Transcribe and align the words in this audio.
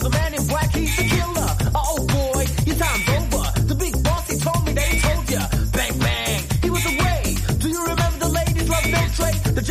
The 0.00 0.10
man 0.10 0.34
in 0.34 0.46
black, 0.46 0.70
he's 0.74 0.94
killer. 0.96 1.56
Oh 1.74 1.96
boy, 2.06 2.44
your 2.66 2.76
time's 2.76 3.08
over. 3.08 3.44
The 3.70 3.74
big 3.74 4.02
boss, 4.02 4.28
he 4.28 4.36
told 4.38 4.66
me 4.66 4.72
told. 5.00 5.48
Bang, 5.72 5.98
bang, 5.98 6.42
he 6.62 6.70
was 6.70 6.84
away. 6.84 7.36
Do 7.58 7.68
you 7.68 7.80
remember 7.82 8.18
the 8.18 8.28
ladies 8.28 8.68
love 8.68 8.86
no 8.86 9.06
trade? 9.18 9.40
The 9.54 9.62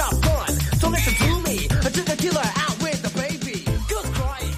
me. 1.43 1.67
The 1.67 1.89
killer 2.17 2.49
out 2.63 2.77
with 2.81 2.99
the 3.03 3.11
baby. 3.19 3.65
Good 3.87 4.05
crying, 4.17 4.55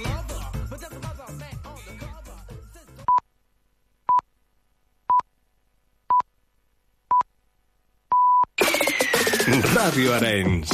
lover, 0.00 0.42
but 0.68 0.80
man 1.38 1.56
on 1.64 1.78
the 1.86 1.94
cover. 2.04 2.38
Arenys. 10.12 10.73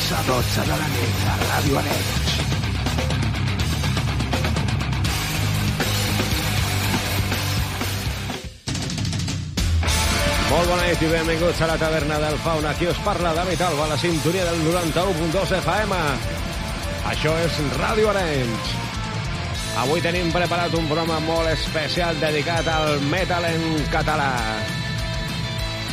11 0.00 0.14
a 0.14 0.22
12 0.22 0.60
de 0.60 0.76
la 0.80 0.88
nit 0.88 1.24
a 1.28 1.32
Ràdio 1.40 1.76
Arenys. 1.80 2.30
Molt 10.48 10.72
bona 10.72 10.86
nit 10.86 11.04
i 11.04 11.12
benvinguts 11.12 11.60
a 11.60 11.68
la 11.68 11.76
taverna 11.84 12.18
del 12.24 12.40
Fauna. 12.46 12.72
Aquí 12.72 12.88
us 12.88 13.04
parla 13.04 13.34
David 13.36 13.60
Alba, 13.68 13.90
la 13.92 14.00
sintonia 14.00 14.48
del 14.48 14.64
91.2 14.64 15.56
FM. 15.60 16.02
Això 17.12 17.36
és 17.44 17.62
Ràdio 17.76 18.10
Arenys. 18.14 18.74
Avui 19.84 20.00
tenim 20.00 20.32
preparat 20.32 20.74
un 20.80 20.88
programa 20.88 21.20
molt 21.28 21.52
especial 21.52 22.16
dedicat 22.24 22.72
al 22.72 23.02
metal 23.12 23.52
en 23.52 23.82
català. 23.92 24.30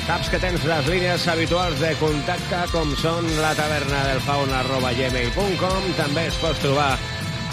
Saps 0.07 0.29
que 0.31 0.37
tens 0.39 0.63
les 0.63 0.85
línies 0.87 1.25
habituals 1.27 1.81
de 1.83 1.89
contacte 1.99 2.61
com 2.71 2.93
són 2.95 3.25
la 3.41 3.49
taverna 3.57 4.05
del 4.05 4.21
fauna 4.23 4.61
arroba 4.61 4.93
gmail.com 4.95 5.89
també 5.97 6.23
es 6.29 6.37
pots 6.39 6.61
trobar 6.63 6.93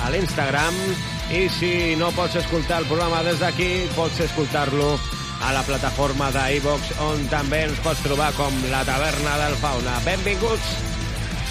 a 0.05 0.13
l'Instagram 0.15 0.79
i 1.35 1.49
si 1.51 1.73
no 1.99 2.13
pots 2.15 2.39
escoltar 2.39 2.79
el 2.85 2.87
programa 2.87 3.25
des 3.27 3.43
d'aquí 3.43 3.69
pots 3.99 4.23
escoltar-lo 4.29 4.93
a 5.43 5.51
la 5.59 5.67
plataforma 5.67 6.31
d'iVox 6.31 6.95
on 7.11 7.27
també 7.35 7.65
ens 7.67 7.83
pots 7.83 8.07
trobar 8.07 8.31
com 8.39 8.63
la 8.71 8.87
taverna 8.87 9.35
del 9.43 9.59
fauna. 9.59 9.99
Benvinguts! 10.07 10.77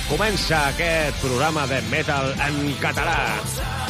Comença 0.08 0.70
aquest 0.72 1.20
programa 1.20 1.68
de 1.68 1.84
metal 1.92 2.32
en 2.48 2.64
català. 2.80 3.83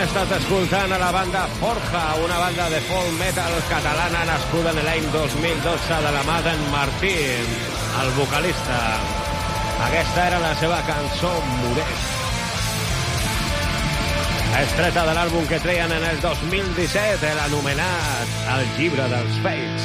Hem 0.00 0.06
estat 0.08 0.30
escoltant 0.32 0.92
a 0.96 0.98
la 0.98 1.10
banda 1.12 1.42
Forja, 1.58 2.02
una 2.24 2.38
banda 2.40 2.68
de 2.72 2.78
folk 2.88 3.10
metal 3.18 3.52
catalana 3.68 4.22
nascuda 4.24 4.70
en 4.72 4.78
l'any 4.86 5.04
2012 5.12 5.98
de 6.04 6.12
la 6.14 6.22
mà 6.24 6.38
d'en 6.46 6.62
Martín, 6.72 7.50
el 8.00 8.08
vocalista. 8.16 8.78
Aquesta 9.88 10.22
era 10.28 10.38
la 10.40 10.54
seva 10.56 10.78
cançó 10.88 11.32
Moret. 11.58 12.00
Estreta 14.62 15.04
de 15.10 15.18
l'àlbum 15.18 15.44
que 15.52 15.60
treien 15.60 15.92
en 15.92 16.08
el 16.14 16.24
2017, 16.24 17.34
l'anomenat 17.36 18.28
El 18.56 18.64
llibre 18.78 19.04
dels 19.12 19.36
Fates. 19.44 19.84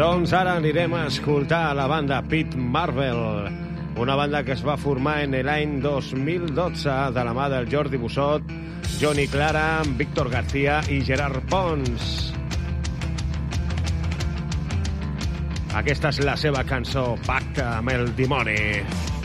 Doncs 0.00 0.32
ara 0.32 0.56
anirem 0.56 0.96
a 0.96 1.06
escoltar 1.12 1.76
la 1.76 1.86
banda 1.86 2.22
Pit 2.24 2.56
Marvel, 2.56 3.65
una 3.96 4.14
banda 4.14 4.42
que 4.44 4.52
es 4.52 4.62
va 4.66 4.76
formar 4.76 5.22
en 5.24 5.32
l'any 5.46 5.78
2012 5.80 6.96
de 7.16 7.24
la 7.24 7.32
mà 7.36 7.48
del 7.48 7.68
Jordi 7.72 7.96
Bussot, 7.96 8.44
Johnny 9.00 9.26
Clara, 9.26 9.82
Víctor 9.96 10.28
García 10.30 10.82
i 10.92 11.00
Gerard 11.00 11.40
Pons. 11.48 12.14
Aquesta 15.76 16.12
és 16.12 16.22
la 16.24 16.36
seva 16.40 16.64
cançó 16.68 17.14
Pacte 17.26 17.64
amb 17.64 17.92
el 17.96 18.10
dimoni. 18.16 19.15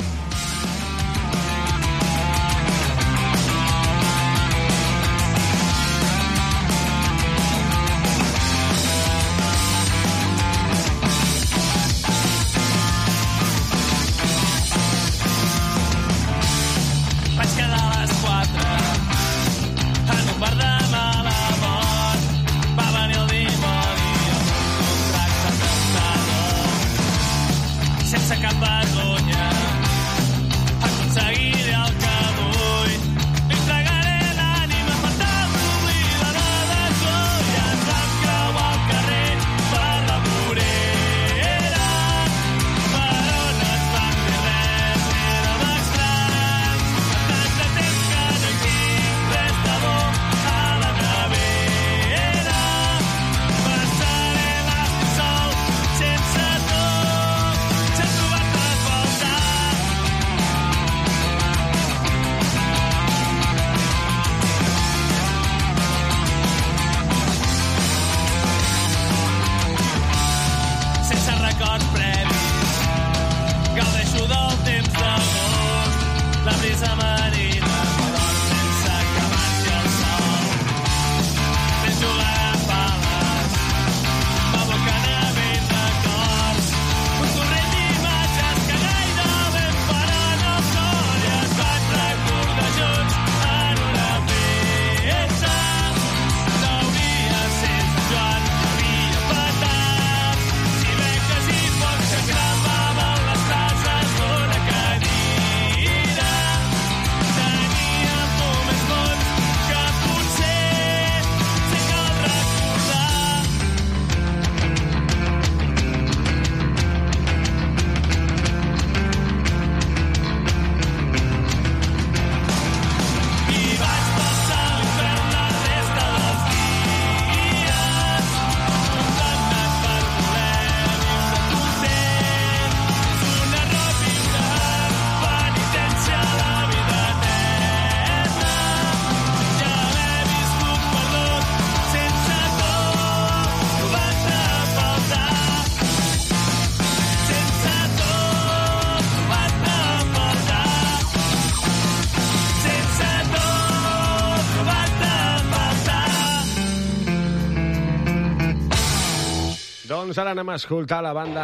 Doncs 160.11 160.19
ara 160.25 160.31
anem 160.35 160.49
a 160.51 160.55
escoltar 160.59 160.97
la 161.05 161.13
banda 161.15 161.43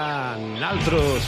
Naltrus, 0.59 1.27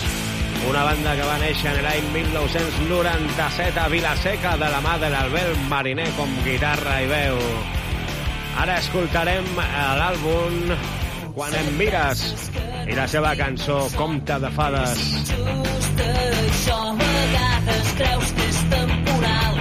una 0.68 0.82
banda 0.84 1.14
que 1.16 1.24
va 1.24 1.38
néixer 1.40 1.70
en 1.72 1.78
l'any 1.86 2.10
1997 2.12 3.80
a 3.80 3.86
Vilaseca 3.94 4.58
de 4.60 4.68
la 4.74 4.82
mà 4.84 4.98
de 5.00 5.08
l'Albert 5.14 5.62
Mariner 5.72 6.10
com 6.18 6.34
guitarra 6.44 6.98
i 7.00 7.08
veu. 7.08 7.40
Ara 8.60 8.76
escoltarem 8.84 9.48
eh, 9.56 9.70
l'àlbum 10.02 10.76
Quan 11.38 11.56
em 11.62 11.72
mires 11.80 12.26
i 12.92 13.00
la 13.00 13.08
seva 13.08 13.32
cançó 13.40 13.86
Compte 13.96 14.42
de 14.44 14.52
fades. 14.60 15.08
just 15.40 16.04
això 16.04 16.82
a 16.90 16.94
vegades 17.06 17.96
creus 18.04 18.36
que 18.36 18.52
és 18.52 18.62
temporal 18.76 19.59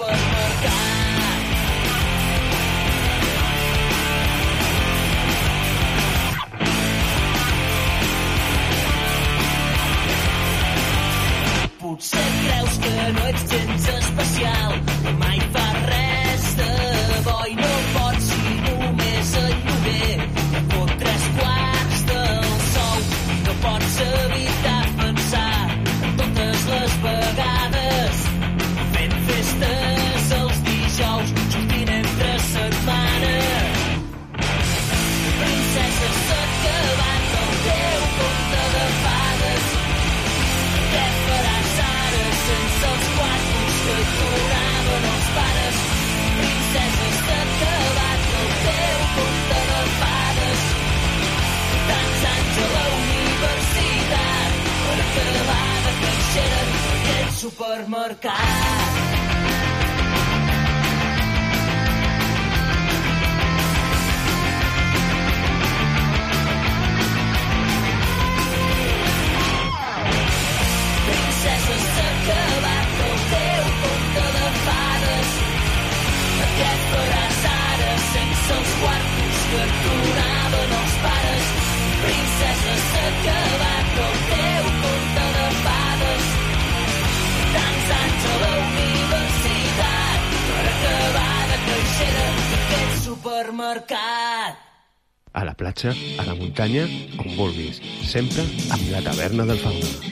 but. 0.00 0.29
A 96.60 96.66
la 96.66 96.68
muntanya, 96.68 96.84
on 97.18 97.36
vulguis. 97.36 97.80
Sempre 98.04 98.44
amb 98.70 98.90
la 98.92 99.00
taverna 99.00 99.46
del 99.48 99.58
fauna. 99.58 100.09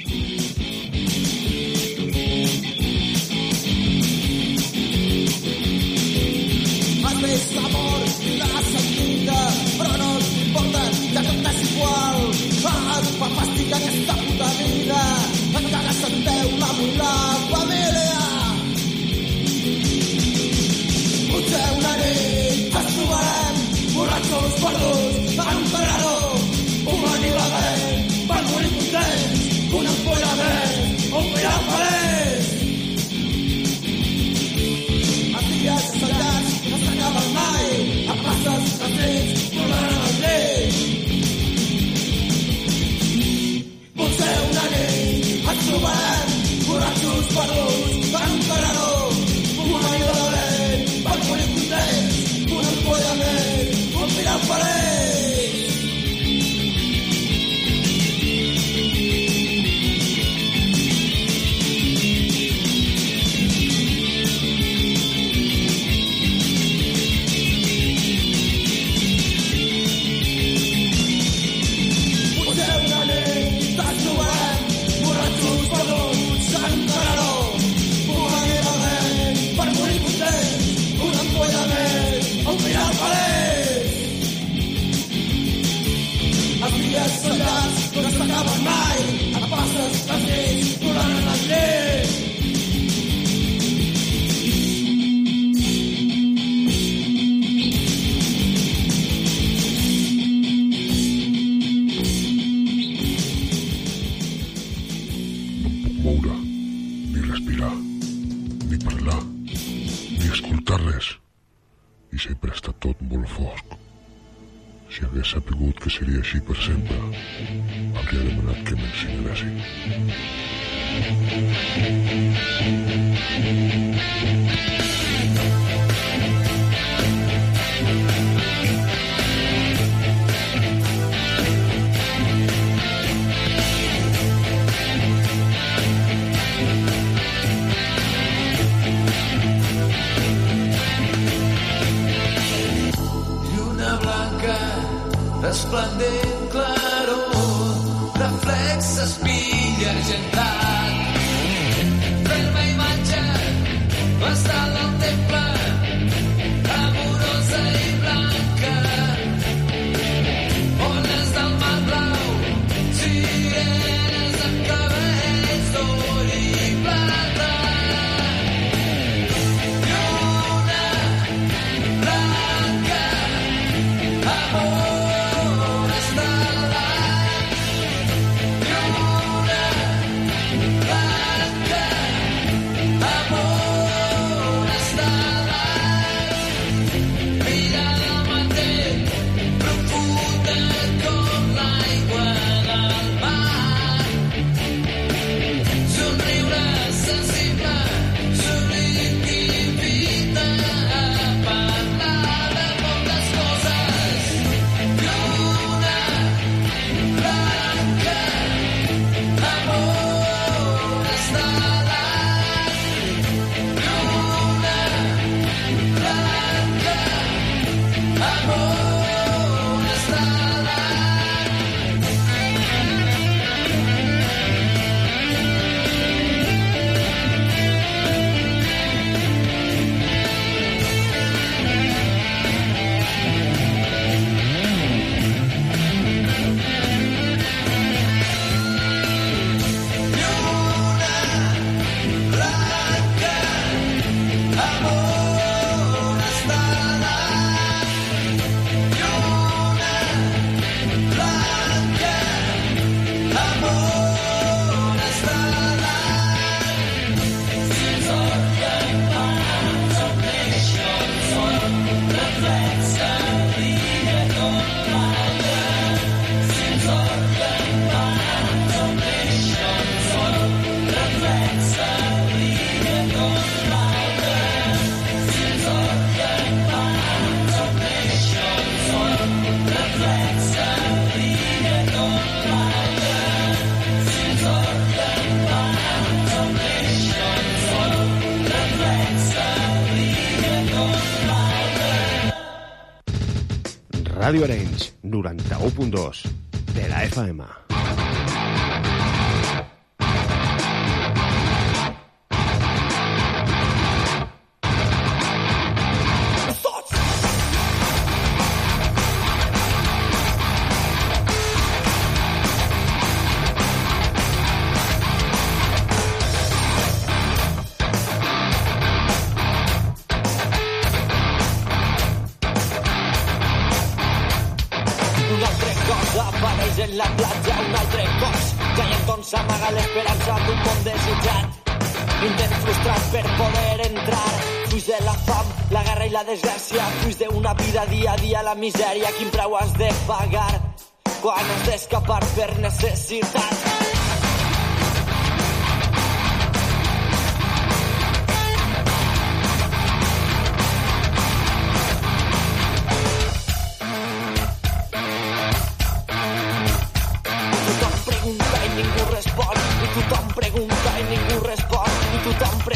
preguntar 360.58 360.99
i 360.99 361.04
ningú 361.06 361.38
respon. 361.47 361.86
I 362.14 362.18
tothom 362.26 362.68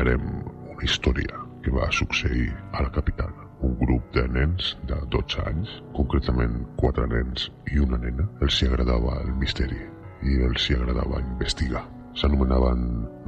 explicarem 0.00 0.22
una 0.72 0.84
història 0.84 1.38
que 1.60 1.70
va 1.70 1.90
succeir 1.92 2.48
a 2.72 2.82
la 2.82 2.90
capital. 2.90 3.32
Un 3.60 3.74
grup 3.76 4.02
de 4.14 4.22
nens 4.32 4.76
de 4.88 4.96
12 5.12 5.42
anys, 5.44 5.68
concretament 5.92 6.54
quatre 6.80 7.04
nens 7.06 7.50
i 7.68 7.80
una 7.84 7.98
nena, 8.00 8.24
els 8.40 8.62
hi 8.62 8.68
agradava 8.70 9.18
el 9.20 9.34
misteri 9.36 9.80
i 10.24 10.40
els 10.46 10.70
hi 10.70 10.78
agradava 10.78 11.20
investigar. 11.20 11.84
S'anomenaven 12.16 12.86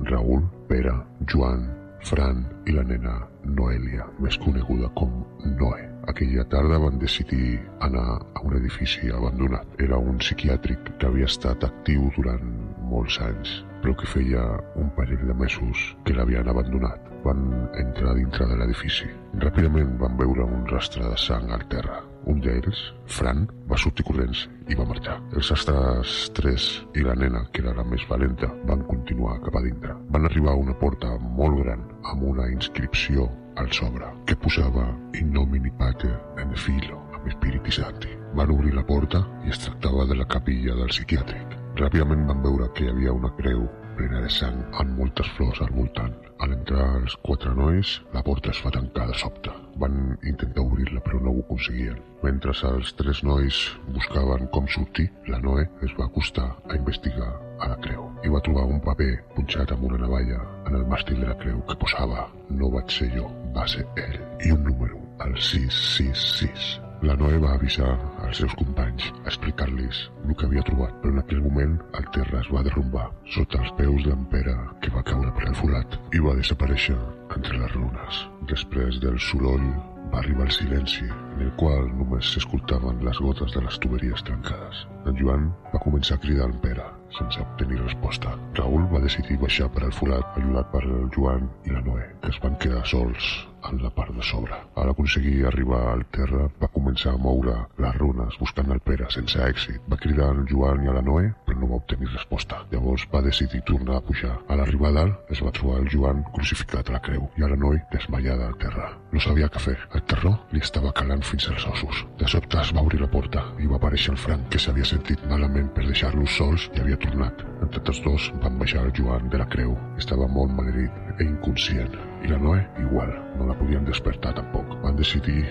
Raül, 0.08 0.46
Pere, 0.70 0.94
Joan, 1.28 1.68
Fran 2.08 2.40
i 2.66 2.72
la 2.72 2.87
nena 2.88 3.18
Noelia, 3.44 4.06
més 4.18 4.38
coneguda 4.40 4.88
com 4.96 5.12
Noé. 5.44 5.90
Aquella 6.08 6.46
tarda 6.54 6.80
van 6.80 6.96
decidir 6.98 7.61
anar 7.85 8.16
a 8.16 8.46
un 8.46 8.56
edifici 8.56 9.12
abandonat. 9.12 9.76
Era 9.78 10.00
un 10.00 10.16
psiquiàtric 10.24 10.96
que 10.96 11.11
havia 11.11 11.28
estat 11.28 11.68
actiu 11.68 12.08
durant 12.16 12.48
molts 12.88 13.20
anys 13.28 13.61
però 13.83 13.97
que 13.99 14.07
feia 14.07 14.45
un 14.79 14.92
parell 14.97 15.27
de 15.27 15.35
mesos 15.35 15.83
que 16.07 16.14
l'havien 16.16 16.49
abandonat. 16.49 17.11
Van 17.27 17.42
entrar 17.79 18.14
dintre 18.18 18.47
de 18.51 18.57
l'edifici. 18.59 19.09
Ràpidament 19.42 19.92
van 20.01 20.16
veure 20.18 20.47
un 20.47 20.64
rastre 20.71 21.05
de 21.05 21.18
sang 21.18 21.51
al 21.55 21.66
terra. 21.71 22.01
Un 22.31 22.38
d'ells, 22.42 22.81
Fran, 23.11 23.45
va 23.71 23.79
sortir 23.79 24.07
corrents 24.07 24.45
i 24.71 24.79
va 24.79 24.87
marxar. 24.87 25.18
Els 25.35 25.51
astres 25.55 26.16
tres 26.38 26.66
i 26.95 27.05
la 27.07 27.16
nena, 27.18 27.45
que 27.53 27.62
era 27.64 27.75
la 27.79 27.87
més 27.87 28.07
valenta, 28.11 28.51
van 28.71 28.85
continuar 28.90 29.40
cap 29.47 29.59
a 29.59 29.64
dintre. 29.66 29.97
Van 30.14 30.27
arribar 30.31 30.55
a 30.55 30.62
una 30.62 30.77
porta 30.79 31.14
molt 31.38 31.62
gran 31.62 31.87
amb 32.12 32.29
una 32.35 32.49
inscripció 32.55 33.29
al 33.57 33.71
sobre 33.73 34.07
que 34.27 34.37
posava 34.37 34.87
In 35.21 35.33
nomini 35.33 35.71
pate 35.79 36.11
en 36.40 36.55
filo 36.57 37.03
amb 37.12 37.27
Espíritu 37.29 37.71
Santi. 37.71 38.14
Van 38.35 38.51
obrir 38.51 38.75
la 38.75 38.87
porta 38.87 39.27
i 39.47 39.53
es 39.53 39.61
tractava 39.66 40.07
de 40.07 40.23
la 40.23 40.29
capilla 40.37 40.79
del 40.79 40.95
psiquiàtric. 40.95 41.62
Ràpidament 41.78 42.26
van 42.28 42.42
veure 42.44 42.66
que 42.76 42.85
hi 42.85 42.90
havia 42.92 43.14
una 43.16 43.30
creu 43.38 43.62
plena 43.96 44.20
de 44.24 44.28
sang 44.32 44.58
amb 44.80 44.98
moltes 44.98 45.28
flors 45.37 45.61
al 45.64 45.72
voltant. 45.72 46.12
Al 46.44 46.52
entrar 46.56 46.85
els 46.98 47.14
quatre 47.24 47.52
nois, 47.56 47.92
la 48.12 48.22
porta 48.26 48.50
es 48.52 48.61
va 48.64 48.72
tancar 48.74 49.06
de 49.08 49.16
sobte. 49.20 49.54
Van 49.80 49.96
intentar 50.28 50.64
obrir-la 50.66 51.00
però 51.06 51.20
no 51.22 51.32
ho 51.32 51.44
aconseguien. 51.44 51.96
Mentre 52.22 52.52
els 52.72 52.92
tres 52.98 53.22
nois 53.24 53.62
buscaven 53.96 54.48
com 54.52 54.68
sortir, 54.76 55.08
la 55.32 55.40
Noé 55.40 55.64
es 55.87 55.96
va 55.98 56.11
acostar 56.11 56.50
a 56.68 56.76
investigar 56.76 57.32
a 57.62 57.72
la 57.72 57.80
creu 57.87 58.08
i 58.26 58.37
va 58.37 58.44
trobar 58.44 58.68
un 58.68 58.85
paper 58.85 59.12
punxat 59.37 59.72
amb 59.72 59.88
una 59.88 60.04
navalla 60.04 60.44
en 60.66 60.80
el 60.80 60.87
màstil 60.92 61.24
de 61.24 61.32
la 61.32 61.40
creu 61.40 61.64
que 61.68 61.80
posava 61.80 62.28
no 62.50 62.72
vaig 62.76 62.92
ser 63.00 63.12
jo, 63.16 63.28
va 63.56 63.68
ser 63.70 63.88
ell 64.06 64.18
i 64.44 64.52
un 64.52 64.64
número, 64.68 65.00
el 65.24 65.38
666. 65.38 66.91
La 67.03 67.17
Noé 67.19 67.38
va 67.43 67.57
avisar 67.57 67.97
als 68.23 68.38
seus 68.38 68.53
companys 68.55 69.09
explicar-los 69.27 70.05
el 70.23 70.37
que 70.38 70.47
havia 70.47 70.62
trobat, 70.69 70.93
però 71.03 71.11
en 71.11 71.19
aquell 71.23 71.41
moment 71.43 71.73
el 71.99 72.07
terra 72.15 72.38
es 72.38 72.51
va 72.55 72.62
derrumbar 72.62 73.09
sota 73.37 73.59
els 73.59 73.73
peus 73.81 74.05
d'en 74.07 74.23
Pere, 74.31 74.55
que 74.85 74.93
va 74.95 75.03
caure 75.09 75.33
per 75.35 75.49
el 75.49 75.59
forat 75.59 75.99
i 76.15 76.23
va 76.23 76.37
desaparèixer 76.38 76.95
entre 77.35 77.59
les 77.59 77.75
runes. 77.75 78.23
Després 78.55 79.03
del 79.03 79.19
soroll 79.19 79.67
va 80.15 80.23
arribar 80.23 80.47
el 80.47 80.55
silenci, 80.55 81.11
en 81.11 81.45
el 81.49 81.53
qual 81.59 81.91
només 81.99 82.31
s'escoltaven 82.37 83.03
les 83.03 83.23
gotes 83.27 83.51
de 83.57 83.67
les 83.67 83.83
tuberies 83.83 84.23
trencades. 84.31 84.87
En 85.03 85.19
Joan 85.19 85.51
va 85.75 85.83
començar 85.83 86.21
a 86.21 86.23
cridar 86.23 86.53
en 86.53 86.59
Pere, 86.62 86.87
sense 87.19 87.43
obtenir 87.43 87.83
resposta. 87.83 88.38
Raül 88.61 88.87
va 88.95 89.03
decidir 89.03 89.43
baixar 89.43 89.73
per 89.75 89.88
al 89.88 89.97
forat, 89.99 90.38
ajudat 90.38 90.71
per 90.77 90.87
el 90.87 91.09
Joan 91.19 91.51
i 91.67 91.75
la 91.75 91.83
Noé, 91.88 92.12
que 92.23 92.31
es 92.31 92.45
van 92.47 92.61
quedar 92.62 92.87
sols 92.87 93.33
en 93.70 93.83
la 93.83 93.90
part 93.90 94.14
de 94.14 94.22
sobre. 94.22 94.55
Al 94.77 94.90
aconseguir 94.90 95.46
arribar 95.46 95.83
al 95.92 96.05
terra, 96.07 96.48
va 96.62 96.70
començar 96.75 97.14
a 97.14 97.20
moure 97.20 97.55
les 97.85 97.96
runes 97.98 98.38
buscant 98.40 98.70
el 98.75 98.81
Pere 98.81 99.09
sense 99.14 99.38
èxit. 99.38 99.81
Va 99.90 99.98
cridar 100.01 100.31
al 100.33 100.42
Joan 100.51 100.85
i 100.85 100.90
a 100.90 100.96
la 100.96 101.05
Noé, 101.07 101.31
però 101.46 101.61
no 101.61 101.70
va 101.72 101.81
obtenir 101.81 102.11
resposta. 102.12 102.62
Llavors 102.72 103.07
va 103.12 103.22
decidir 103.27 103.62
tornar 103.68 103.98
a 103.98 104.05
pujar. 104.07 104.35
A 104.48 104.59
l'arribar 104.59 104.92
dalt, 104.96 105.31
es 105.31 105.42
va 105.44 105.55
trobar 105.55 105.81
el 105.83 105.90
Joan 105.92 106.25
crucificat 106.35 106.90
a 106.90 106.96
la 106.96 107.03
creu 107.05 107.29
i 107.38 107.44
a 107.44 107.53
la 107.53 107.59
Noé 107.59 107.83
desmaiada 107.92 108.48
al 108.48 108.59
terra. 108.62 108.90
No 109.12 109.20
sabia 109.20 109.51
què 109.53 109.62
fer. 109.62 109.79
El 109.94 110.05
terror 110.11 110.38
li 110.53 110.62
estava 110.64 110.92
calant 110.98 111.22
fins 111.29 111.48
als 111.53 111.66
ossos. 111.68 112.05
De 112.18 112.29
sobte 112.29 112.61
es 112.61 112.72
va 112.75 112.85
obrir 112.87 113.01
la 113.03 113.11
porta 113.12 113.44
i 113.61 113.68
va 113.70 113.79
aparèixer 113.79 114.14
el 114.14 114.20
Frank, 114.25 114.48
que 114.53 114.61
s'havia 114.62 114.88
sentit 114.88 115.22
malament 115.31 115.70
per 115.77 115.87
deixar-los 115.87 116.37
sols 116.38 116.68
i 116.72 116.83
havia 116.83 117.01
tornat. 117.07 117.44
Entre 117.62 117.83
tots 117.87 118.03
dos 118.05 118.31
van 118.42 118.59
baixar 118.59 118.87
el 118.87 118.94
Joan 118.96 119.29
de 119.33 119.40
la 119.40 119.48
creu. 119.55 119.77
Estava 120.01 120.29
molt 120.29 120.53
malherit 120.57 121.12
e 121.18 121.25
inconscient. 121.25 121.94
I 122.22 122.31
la 122.31 122.38
Noé, 122.38 122.62
igual, 122.81 123.12
no 123.38 123.46
la 123.48 123.57
podien 123.59 123.85
despertar 123.85 124.35
tampoc. 124.37 124.77
Van 124.83 124.96
decidir 124.96 125.44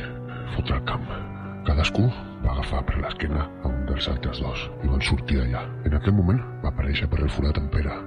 fotre 0.56 0.78
el 0.78 0.86
camp. 0.88 1.08
Cadascú 1.68 2.08
va 2.42 2.54
agafar 2.56 2.82
per 2.88 2.98
l'esquena 3.02 3.44
a 3.46 3.70
un 3.70 3.84
dels 3.90 4.08
altres 4.10 4.40
dos 4.42 4.64
i 4.84 4.90
van 4.90 5.04
sortir 5.06 5.38
d'allà. 5.42 5.66
En 5.86 5.98
aquell 5.98 6.16
moment 6.18 6.40
va 6.64 6.72
aparèixer 6.72 7.10
per 7.12 7.22
el 7.22 7.30
forat 7.30 7.60
en 7.62 7.68
Pere. 7.74 7.98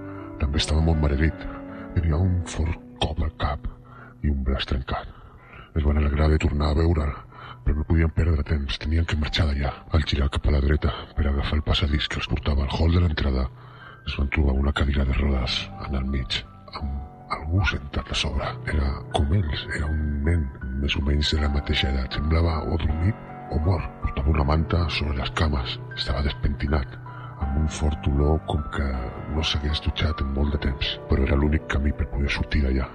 També 0.40 0.58
estava 0.58 0.82
molt 0.82 1.00
malherit. 1.02 1.46
Tenia 1.94 2.18
un 2.18 2.40
fort 2.50 2.80
cop 3.02 3.22
al 3.22 3.30
cap 3.38 3.68
i 4.24 4.32
un 4.32 4.42
braç 4.46 4.66
trencat. 4.70 5.06
Es 5.74 5.86
van 5.86 5.98
alegrar 6.00 6.28
de 6.32 6.40
tornar 6.42 6.72
a 6.72 6.78
veure'l, 6.80 7.14
però 7.64 7.78
no 7.78 7.86
podien 7.88 8.10
perdre 8.18 8.44
temps. 8.46 8.78
Tenien 8.82 9.06
que 9.06 9.18
marxar 9.20 9.46
d'allà. 9.50 9.72
Al 9.94 10.06
girar 10.10 10.30
cap 10.34 10.50
a 10.50 10.56
la 10.56 10.62
dreta 10.64 10.92
per 11.14 11.28
agafar 11.28 11.60
el 11.60 11.66
passadís 11.66 12.10
que 12.10 12.20
els 12.22 12.30
portava 12.30 12.66
al 12.66 12.74
hall 12.74 12.94
de 12.94 13.06
l'entrada, 13.06 13.48
es 14.04 14.18
van 14.18 14.28
trobar 14.28 14.58
una 14.60 14.72
cadira 14.72 15.06
de 15.08 15.16
rodes 15.16 15.64
en 15.86 15.94
el 16.02 16.04
mig, 16.04 16.42
amb 16.74 17.13
algú 17.36 17.62
sentat 17.70 18.10
a 18.10 18.18
sobre. 18.18 18.48
Era 18.72 18.90
com 19.14 19.32
ells, 19.36 19.66
era 19.76 19.86
un 19.90 20.24
nen 20.26 20.44
més 20.82 20.96
o 20.98 21.04
menys 21.06 21.32
de 21.34 21.40
la 21.42 21.52
mateixa 21.52 21.90
edat. 21.92 22.18
Semblava 22.18 22.58
o 22.64 22.78
dormit 22.80 23.54
o 23.54 23.60
mort. 23.68 23.88
Portava 24.02 24.34
una 24.34 24.48
manta 24.50 24.84
sobre 24.98 25.16
les 25.20 25.32
cames. 25.38 25.78
Estava 25.96 26.24
despentinat, 26.26 26.98
amb 27.44 27.62
un 27.62 27.70
fort 27.78 28.10
olor 28.10 28.40
com 28.50 28.62
que 28.74 28.90
no 29.34 29.44
s'hagués 29.44 29.82
dutxat 29.86 30.22
en 30.24 30.34
molt 30.36 30.54
de 30.56 30.62
temps. 30.68 30.94
Però 31.10 31.26
era 31.26 31.38
l'únic 31.38 31.66
camí 31.70 31.92
per 31.92 32.10
poder 32.12 32.30
sortir 32.32 32.64
d'allà. 32.66 32.88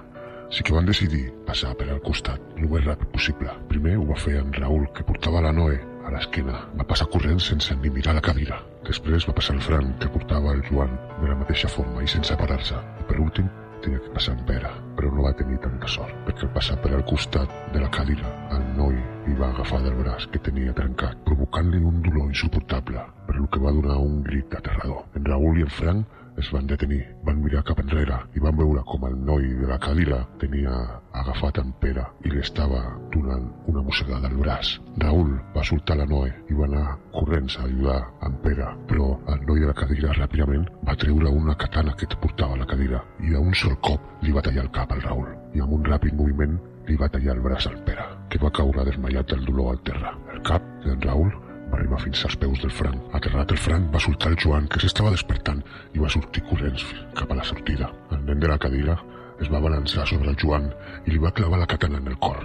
Sí 0.50 0.64
que 0.66 0.74
van 0.74 0.88
decidir 0.88 1.28
passar 1.46 1.76
per 1.78 1.86
al 1.92 2.00
costat, 2.02 2.40
el 2.58 2.66
més 2.70 2.82
ràpid 2.82 3.12
possible. 3.14 3.52
Primer 3.70 3.94
ho 4.00 4.08
va 4.08 4.18
fer 4.18 4.40
en 4.40 4.50
Raül, 4.56 4.88
que 4.96 5.06
portava 5.06 5.42
la 5.44 5.52
Noé 5.54 5.78
a 6.02 6.10
l'esquena. 6.10 6.64
Va 6.78 6.86
passar 6.90 7.06
corrent 7.12 7.38
sense 7.44 7.76
ni 7.78 7.92
mirar 7.94 8.16
la 8.16 8.24
cadira. 8.24 8.58
Després 8.86 9.28
va 9.28 9.36
passar 9.36 9.54
el 9.54 9.62
Fran, 9.62 9.92
que 10.02 10.10
portava 10.10 10.56
el 10.56 10.64
Joan 10.66 10.96
de 11.20 11.30
la 11.30 11.38
mateixa 11.38 11.70
forma 11.70 12.02
i 12.02 12.10
sense 12.10 12.34
parar-se. 12.40 12.74
I 12.74 13.06
per 13.06 13.20
últim, 13.22 13.46
tenia 13.84 14.00
que 14.04 14.12
passar 14.14 14.36
en 14.36 14.44
Pere, 14.48 14.70
però 14.98 15.10
no 15.14 15.24
va 15.26 15.32
tenir 15.36 15.58
tanta 15.64 15.88
sort, 15.88 16.14
perquè 16.26 16.46
al 16.46 16.52
passar 16.54 16.76
per 16.84 16.92
al 16.94 17.04
costat 17.08 17.52
de 17.74 17.82
la 17.82 17.90
cadira, 17.94 18.30
el 18.56 18.64
noi 18.76 18.96
li 19.26 19.36
va 19.40 19.50
agafar 19.50 19.82
del 19.84 19.98
braç 20.00 20.28
que 20.32 20.42
tenia 20.50 20.76
trencat, 20.76 21.18
provocant-li 21.26 21.82
un 21.90 22.00
dolor 22.06 22.28
insuportable, 22.28 23.04
per 23.26 23.36
lo 23.38 23.48
que 23.48 23.62
va 23.64 23.74
donar 23.76 23.98
un 24.04 24.22
grit 24.26 24.56
aterrador. 24.60 25.04
En 25.16 25.28
Raül 25.28 25.60
i 25.60 25.66
en 25.66 25.76
Frank 25.80 26.19
es 26.40 26.50
van 26.52 26.66
detenir, 26.66 27.00
van 27.26 27.40
mirar 27.44 27.62
cap 27.68 27.80
enrere 27.82 28.16
i 28.36 28.42
van 28.42 28.56
veure 28.56 28.82
com 28.88 29.04
el 29.08 29.16
noi 29.28 29.46
de 29.60 29.68
la 29.68 29.78
cadira 29.82 30.20
tenia 30.40 30.72
agafat 31.20 31.60
en 31.62 31.72
Pere 31.82 32.04
i 32.24 32.32
li 32.32 32.40
estava 32.40 32.80
donant 33.14 33.46
una 33.72 33.82
mossegada 33.86 34.30
al 34.30 34.38
braç. 34.40 34.72
Raül 35.02 35.34
va 35.56 35.64
soltar 35.70 35.98
la 36.00 36.08
Noe 36.10 36.30
i 36.48 36.56
va 36.56 36.66
anar 36.68 36.96
corrents 37.16 37.58
a 37.58 37.66
ajudar 37.66 37.98
en 38.26 38.38
Pere, 38.44 38.70
però 38.88 39.10
el 39.34 39.44
noi 39.48 39.64
de 39.64 39.70
la 39.70 39.76
cadira 39.82 40.16
ràpidament 40.16 40.66
va 40.88 40.96
treure 41.04 41.34
una 41.42 41.56
katana 41.60 41.94
que 41.98 42.08
portava 42.22 42.56
a 42.56 42.62
la 42.62 42.70
cadira 42.72 43.02
i 43.20 43.34
d'un 43.34 43.54
sol 43.54 43.76
cop 43.84 44.24
li 44.24 44.32
va 44.32 44.44
tallar 44.46 44.66
el 44.66 44.74
cap 44.74 44.92
al 44.92 45.04
Raül 45.06 45.28
i 45.54 45.60
amb 45.60 45.76
un 45.76 45.84
ràpid 45.84 46.16
moviment 46.16 46.58
li 46.88 46.96
va 46.96 47.10
tallar 47.12 47.36
el 47.36 47.44
braç 47.44 47.68
al 47.68 47.78
Pere, 47.86 48.06
que 48.30 48.40
va 48.42 48.50
caure 48.50 48.88
desmaiat 48.88 49.30
del 49.30 49.44
dolor 49.46 49.74
al 49.74 49.84
terra. 49.86 50.16
El 50.34 50.42
cap 50.46 50.64
d'en 50.84 51.00
Raül 51.04 51.30
va 51.70 51.78
arribar 51.78 52.00
fins 52.02 52.24
als 52.26 52.36
peus 52.36 52.60
del 52.62 52.70
Frank. 52.74 53.00
Aterrat 53.16 53.52
el 53.54 53.58
Frank 53.58 53.90
va 53.94 54.00
soltar 54.02 54.32
el 54.32 54.38
Joan, 54.42 54.66
que 54.68 54.80
s'estava 54.82 55.12
despertant, 55.14 55.62
i 55.94 56.02
va 56.02 56.10
sortir 56.12 56.42
corrents 56.48 56.84
cap 57.18 57.30
a 57.30 57.38
la 57.38 57.44
sortida. 57.46 57.90
El 58.10 58.24
nen 58.26 58.40
de 58.42 58.48
la 58.50 58.58
cadira 58.58 58.96
es 59.40 59.48
va 59.52 59.60
balançar 59.62 60.06
sobre 60.08 60.30
el 60.30 60.36
Joan 60.40 60.68
i 61.06 61.14
li 61.14 61.18
va 61.22 61.30
clavar 61.32 61.60
la 61.62 61.66
katana 61.70 61.98
en 62.02 62.08
el 62.12 62.18
cor. 62.18 62.42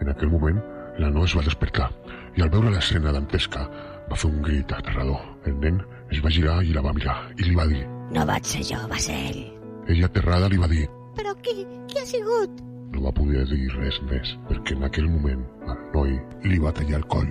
En 0.00 0.08
aquell 0.08 0.30
moment, 0.32 0.60
la 0.98 1.10
no 1.10 1.24
es 1.24 1.34
va 1.36 1.42
despertar 1.46 1.90
i 2.38 2.42
al 2.44 2.50
veure 2.52 2.70
l'escena 2.70 3.12
dantesca 3.12 3.66
va 4.10 4.16
fer 4.16 4.30
un 4.30 4.40
grit 4.42 4.72
aterrador. 4.72 5.20
El 5.46 5.58
nen 5.60 5.82
es 6.10 6.22
va 6.24 6.30
girar 6.32 6.60
i 6.64 6.72
la 6.74 6.82
va 6.86 6.94
mirar 6.96 7.18
i 7.38 7.44
li 7.46 7.54
va 7.58 7.66
dir 7.70 7.84
No 8.14 8.24
vaig 8.26 8.44
ser 8.44 8.62
jo, 8.66 8.78
va 8.90 8.98
ser 8.98 9.14
ell. 9.30 9.44
ella 9.88 10.06
aterrada 10.06 10.48
li 10.48 10.58
va 10.58 10.66
dir 10.70 10.86
Però 11.18 11.34
qui? 11.42 11.62
Qui 11.90 11.98
ha 12.02 12.06
sigut? 12.06 12.50
no 12.90 13.04
va 13.04 13.12
poder 13.14 13.44
dir 13.46 13.68
res 13.76 14.00
més 14.10 14.32
perquè 14.48 14.74
en 14.74 14.82
aquell 14.88 15.06
moment 15.08 15.44
el 15.70 15.76
noi 15.94 16.16
li 16.50 16.58
va 16.58 16.72
tallar 16.74 16.98
el 16.98 17.06
coll 17.12 17.28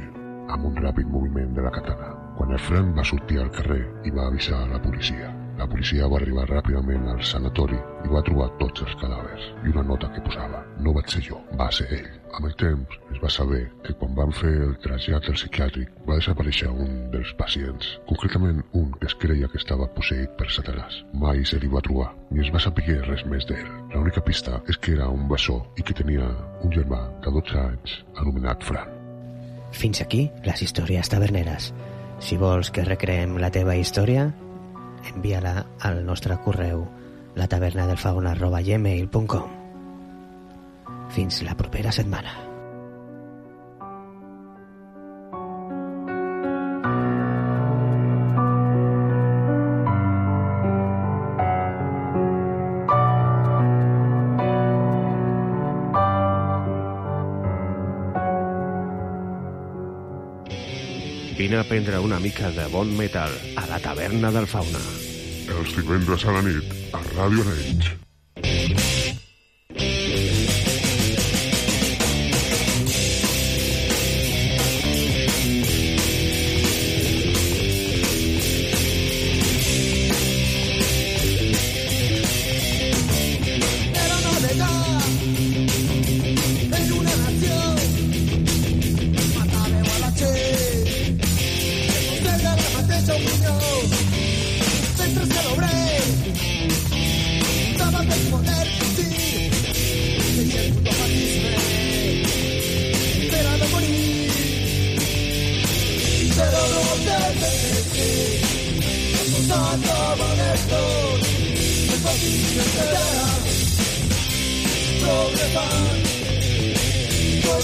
amb 0.50 0.70
un 0.70 0.80
ràpid 0.84 1.10
moviment 1.10 1.54
de 1.56 1.66
la 1.66 1.74
katana. 1.74 2.14
Quan 2.38 2.56
el 2.56 2.64
Frank 2.70 2.96
va 2.98 3.06
sortir 3.06 3.42
al 3.42 3.52
carrer 3.52 3.84
i 4.08 4.16
va 4.16 4.28
avisar 4.28 4.64
a 4.64 4.72
la 4.74 4.82
policia. 4.82 5.36
La 5.60 5.66
policia 5.68 6.08
va 6.08 6.16
arribar 6.16 6.46
ràpidament 6.48 7.10
al 7.12 7.18
sanatori 7.28 7.76
i 7.76 8.12
va 8.14 8.22
trobar 8.24 8.46
tots 8.62 8.86
els 8.86 8.94
cadàvers 9.02 9.48
i 9.68 9.74
una 9.74 9.84
nota 9.90 10.08
que 10.14 10.22
posava 10.24 10.62
«No 10.86 10.94
vaig 10.96 11.10
ser 11.12 11.24
jo, 11.26 11.40
va 11.60 11.68
ser 11.76 11.88
ell». 11.98 12.06
Amb 12.38 12.48
el 12.48 12.54
temps 12.62 12.96
es 13.12 13.20
va 13.20 13.32
saber 13.36 13.60
que 13.84 13.96
quan 14.00 14.14
van 14.16 14.32
fer 14.38 14.54
el 14.68 14.78
trasllat 14.86 15.28
al 15.28 15.36
psiquiàtric 15.36 15.98
va 16.08 16.16
desaparèixer 16.22 16.70
un 16.72 16.94
dels 17.12 17.34
pacients, 17.42 17.90
concretament 18.08 18.62
un 18.82 18.94
que 19.02 19.10
es 19.10 19.18
creia 19.20 19.50
que 19.52 19.60
estava 19.60 19.90
posseït 19.98 20.38
per 20.40 20.48
Satanàs. 20.56 21.02
Mai 21.26 21.44
se 21.44 21.60
li 21.60 21.72
va 21.74 21.84
trobar, 21.90 22.14
ni 22.32 22.46
es 22.46 22.54
va 22.56 22.64
saber 22.64 23.02
res 23.10 23.26
més 23.28 23.50
d'ell. 23.50 23.68
L'única 23.98 24.24
pista 24.24 24.62
és 24.72 24.80
que 24.80 24.96
era 24.96 25.10
un 25.12 25.28
bessó 25.28 25.60
i 25.76 25.84
que 25.84 25.98
tenia 25.98 26.32
un 26.64 26.72
germà 26.72 27.04
de 27.26 27.36
12 27.36 27.60
anys 27.66 28.00
anomenat 28.24 28.64
Fran. 28.64 28.99
Fins 29.72 30.02
aquí 30.02 30.32
les 30.46 30.62
històries 30.66 31.10
taverneres. 31.12 31.74
Si 32.20 32.38
vols 32.38 32.72
que 32.74 32.86
recreem 32.88 33.38
la 33.40 33.52
teva 33.54 33.76
història, 33.80 34.34
envia-la 35.14 35.66
al 35.86 36.06
nostre 36.06 36.38
correu 36.44 36.88
latavernadelfauna.gmail.com 37.40 39.58
Fins 41.16 41.42
la 41.46 41.56
propera 41.58 41.92
setmana. 41.96 42.49
A 61.60 61.64
prendre 61.68 62.00
una 62.00 62.20
mica 62.20 62.52
de 62.56 62.68
bon 62.72 62.96
metal 62.98 63.32
a 63.56 63.66
la 63.68 63.80
taverna 63.84 64.32
del 64.32 64.48
Fauna. 64.48 64.82
Els 65.60 65.74
divendres 65.76 66.26
a 66.26 66.36
la 66.38 66.44
nit 66.46 66.94
a 66.96 67.02
Ràdio 67.16 67.44
Arenys. 67.48 68.09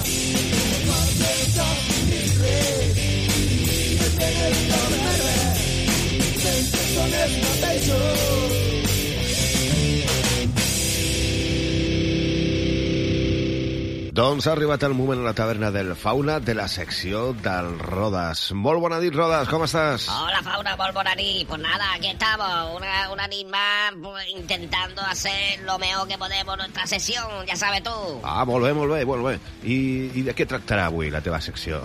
Doncs 14.11 14.45
ha 14.45 14.51
arribat 14.51 14.83
el 14.83 14.91
moment 14.93 15.21
a 15.23 15.29
la 15.29 15.31
taverna 15.33 15.69
del 15.71 15.95
Fauna 15.95 16.35
de 16.43 16.53
la 16.53 16.67
secció 16.67 17.31
del 17.45 17.71
Rodas. 17.79 18.41
Molt 18.51 18.81
bona 18.83 18.99
nit, 18.99 19.15
Rodas, 19.15 19.47
com 19.47 19.63
estàs? 19.65 20.05
Hola, 20.11 20.41
Fauna, 20.43 20.75
molt 20.77 20.93
bona 20.97 21.15
nit. 21.15 21.47
Pues 21.47 21.61
nada, 21.63 21.93
aquí 21.95 22.11
estamos, 22.11 22.75
una, 22.75 23.07
una 23.13 23.25
nit 23.31 23.47
más, 23.47 23.95
intentando 24.35 25.01
hacer 25.01 25.61
lo 25.65 25.79
mejor 25.79 26.09
que 26.09 26.17
podemos 26.17 26.57
nuestra 26.57 26.85
sesión, 26.85 27.45
ya 27.47 27.55
sabes 27.55 27.83
tú. 27.83 27.97
Ah, 28.21 28.43
molt 28.45 28.67
bé, 28.67 28.73
molt 28.73 28.93
bé, 28.93 29.05
molt 29.05 29.25
bé. 29.25 29.39
I, 29.63 30.11
I 30.13 30.27
de 30.27 30.35
què 30.35 30.45
tractarà 30.45 30.91
avui 30.91 31.09
la 31.09 31.23
teva 31.23 31.39
secció? 31.39 31.81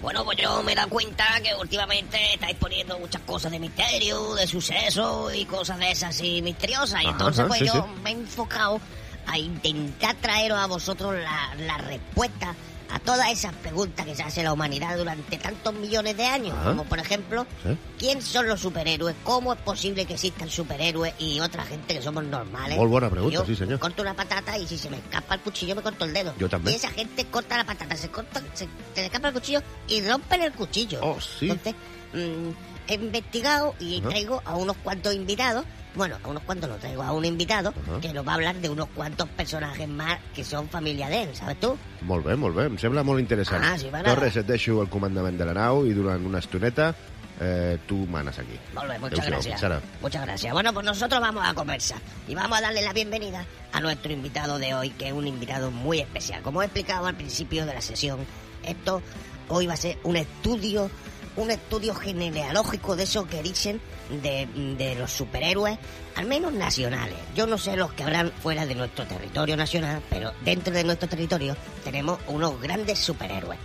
Bueno, 0.00 0.24
pues 0.24 0.38
yo 0.38 0.62
me 0.62 0.72
he 0.72 0.74
dado 0.74 0.88
cuenta 0.88 1.24
que 1.42 1.54
últimamente 1.54 2.34
estáis 2.34 2.56
poniendo 2.56 2.98
muchas 2.98 3.20
cosas 3.22 3.52
de 3.52 3.58
misterio, 3.58 4.34
de 4.34 4.46
suceso 4.46 5.30
y 5.32 5.44
cosas 5.44 5.78
de 5.78 5.90
esas 5.90 6.10
así 6.16 6.40
misteriosas. 6.42 7.02
Y 7.02 7.06
Ajá, 7.06 7.12
entonces, 7.12 7.40
ajá, 7.40 7.48
pues 7.48 7.60
sí, 7.60 7.66
yo 7.66 7.72
sí. 7.72 8.00
me 8.02 8.10
he 8.10 8.12
enfocado 8.14 8.80
a 9.26 9.38
intentar 9.38 10.16
traeros 10.16 10.58
a 10.58 10.66
vosotros 10.66 11.14
la, 11.14 11.54
la 11.58 11.76
respuesta 11.78 12.54
a 12.92 12.98
todas 12.98 13.30
esas 13.30 13.52
preguntas 13.54 14.04
que 14.06 14.14
se 14.14 14.22
hace 14.22 14.42
la 14.42 14.52
humanidad 14.52 14.96
durante 14.98 15.38
tantos 15.38 15.74
millones 15.74 16.16
de 16.16 16.24
años. 16.26 16.54
Ajá. 16.58 16.70
Como 16.70 16.84
por 16.84 16.98
ejemplo, 16.98 17.46
Sí. 17.62 17.76
¿quién 17.98 18.20
son 18.22 18.48
los 18.48 18.60
superhéroes? 18.60 19.14
¿Cómo 19.24 19.52
es 19.52 19.60
posible 19.60 20.04
que 20.06 20.14
existan 20.14 20.48
superhéroes 20.50 21.14
y 21.18 21.40
otra 21.40 21.64
gente 21.64 21.94
que 21.94 22.02
somos 22.02 22.24
normales? 22.24 22.76
Molt 22.76 22.90
bona 22.90 23.08
pregunta, 23.10 23.34
Yo 23.34 23.44
sí, 23.46 23.54
senyor. 23.56 23.78
corto 23.78 24.02
una 24.02 24.14
patata 24.14 24.58
y 24.58 24.66
si 24.66 24.76
se 24.78 24.90
me 24.90 24.96
escapa 24.98 25.34
el 25.34 25.40
cuchillo 25.40 25.76
me 25.76 25.82
corto 25.82 26.04
el 26.04 26.12
dedo. 26.12 26.34
Yo 26.38 26.48
también. 26.48 26.74
Y 26.74 26.76
esa 26.78 26.90
gente 26.90 27.24
corta 27.26 27.56
la 27.56 27.64
patata, 27.64 27.96
se 27.96 28.08
corta, 28.10 28.42
se, 28.54 28.66
le 28.96 29.06
escapa 29.06 29.28
el 29.28 29.34
cuchillo 29.34 29.62
y 29.88 30.00
rompen 30.06 30.42
el 30.42 30.52
cuchillo. 30.52 30.98
Oh, 31.02 31.20
sí. 31.20 31.48
Entonces, 31.50 31.74
mm, 32.12 32.50
he 32.88 32.94
investigado 32.94 33.74
y 33.78 34.00
Ajá. 34.00 34.08
traigo 34.08 34.42
a 34.44 34.56
unos 34.56 34.76
cuantos 34.78 35.14
invitados. 35.14 35.64
Bueno, 35.94 36.16
a 36.22 36.28
unos 36.28 36.42
cuantos 36.44 36.70
no 36.70 36.76
traigo 36.76 37.02
a 37.02 37.12
un 37.12 37.24
invitado 37.24 37.74
que 38.00 38.12
nos 38.12 38.26
va 38.26 38.32
a 38.32 38.34
hablar 38.36 38.56
de 38.56 38.68
unos 38.68 38.88
cuantos 38.94 39.28
personajes 39.30 39.88
más 39.88 40.18
que 40.34 40.44
son 40.44 40.68
familia 40.68 41.08
de 41.08 41.24
él, 41.24 41.34
¿sabes 41.34 41.58
tú? 41.58 41.76
Molt 42.02 42.24
bé, 42.24 42.36
molt 42.36 42.56
bé, 42.56 42.66
em 42.70 42.78
sembla 42.78 43.02
molt 43.04 43.20
interessant. 43.20 43.64
Ah, 43.64 43.76
sí. 43.78 43.90
Torres, 43.90 44.36
et 44.40 44.46
deixo 44.46 44.80
el 44.82 44.88
comandament 44.88 45.36
de 45.38 45.48
la 45.50 45.54
nau 45.56 45.84
i 45.86 45.92
durant 45.96 46.24
una 46.24 46.38
estoneta 46.38 46.94
eh, 47.40 47.78
tu 47.86 48.06
manes 48.06 48.38
aquí. 48.38 48.58
Molt 48.74 48.88
bé, 48.88 48.98
muchas 48.98 49.26
gracias. 49.26 49.62
Muchas 50.00 50.22
gracias. 50.22 50.52
Bueno, 50.52 50.72
pues 50.72 50.86
nosotros 50.86 51.20
vamos 51.20 51.42
a 51.46 51.54
conversar 51.54 51.98
y 52.28 52.34
vamos 52.34 52.58
a 52.58 52.60
darle 52.60 52.82
la 52.82 52.92
bienvenida 52.92 53.44
a 53.72 53.80
nuestro 53.80 54.12
invitado 54.12 54.58
de 54.58 54.74
hoy, 54.74 54.90
que 54.90 55.08
es 55.08 55.12
un 55.12 55.26
invitado 55.26 55.70
muy 55.70 56.00
especial. 56.00 56.42
Como 56.42 56.62
he 56.62 56.66
explicado 56.66 57.06
al 57.06 57.16
principio 57.16 57.66
de 57.66 57.74
la 57.74 57.80
sesión, 57.80 58.20
esto 58.62 59.02
hoy 59.48 59.66
va 59.66 59.74
a 59.74 59.76
ser 59.76 59.98
un 60.04 60.16
estudio, 60.16 60.90
un 61.36 61.50
estudio 61.50 61.94
genealógico 61.94 62.96
de 62.96 63.04
eso 63.04 63.26
que 63.26 63.42
dicen 63.42 63.80
de, 64.22 64.46
de 64.76 64.94
los 64.96 65.10
superhéroes, 65.10 65.78
al 66.16 66.26
menos 66.26 66.52
nacionales. 66.52 67.16
Yo 67.34 67.46
no 67.46 67.58
sé 67.58 67.76
los 67.76 67.92
que 67.92 68.02
habrán 68.02 68.32
fuera 68.32 68.66
de 68.66 68.74
nuestro 68.74 69.06
territorio 69.06 69.56
nacional, 69.56 70.02
pero 70.10 70.32
dentro 70.44 70.72
de 70.72 70.84
nuestro 70.84 71.08
territorio 71.08 71.56
tenemos 71.84 72.18
unos 72.26 72.60
grandes 72.60 72.98
superhéroes. 72.98 73.58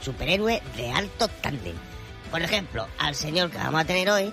Superhéroes 0.00 0.60
de 0.76 0.90
alto 0.90 1.26
standing. 1.38 1.78
Por 2.30 2.42
ejemplo, 2.42 2.86
al 2.98 3.14
señor 3.14 3.50
que 3.50 3.58
vamos 3.58 3.82
a 3.82 3.84
tener 3.84 4.10
hoy, 4.10 4.32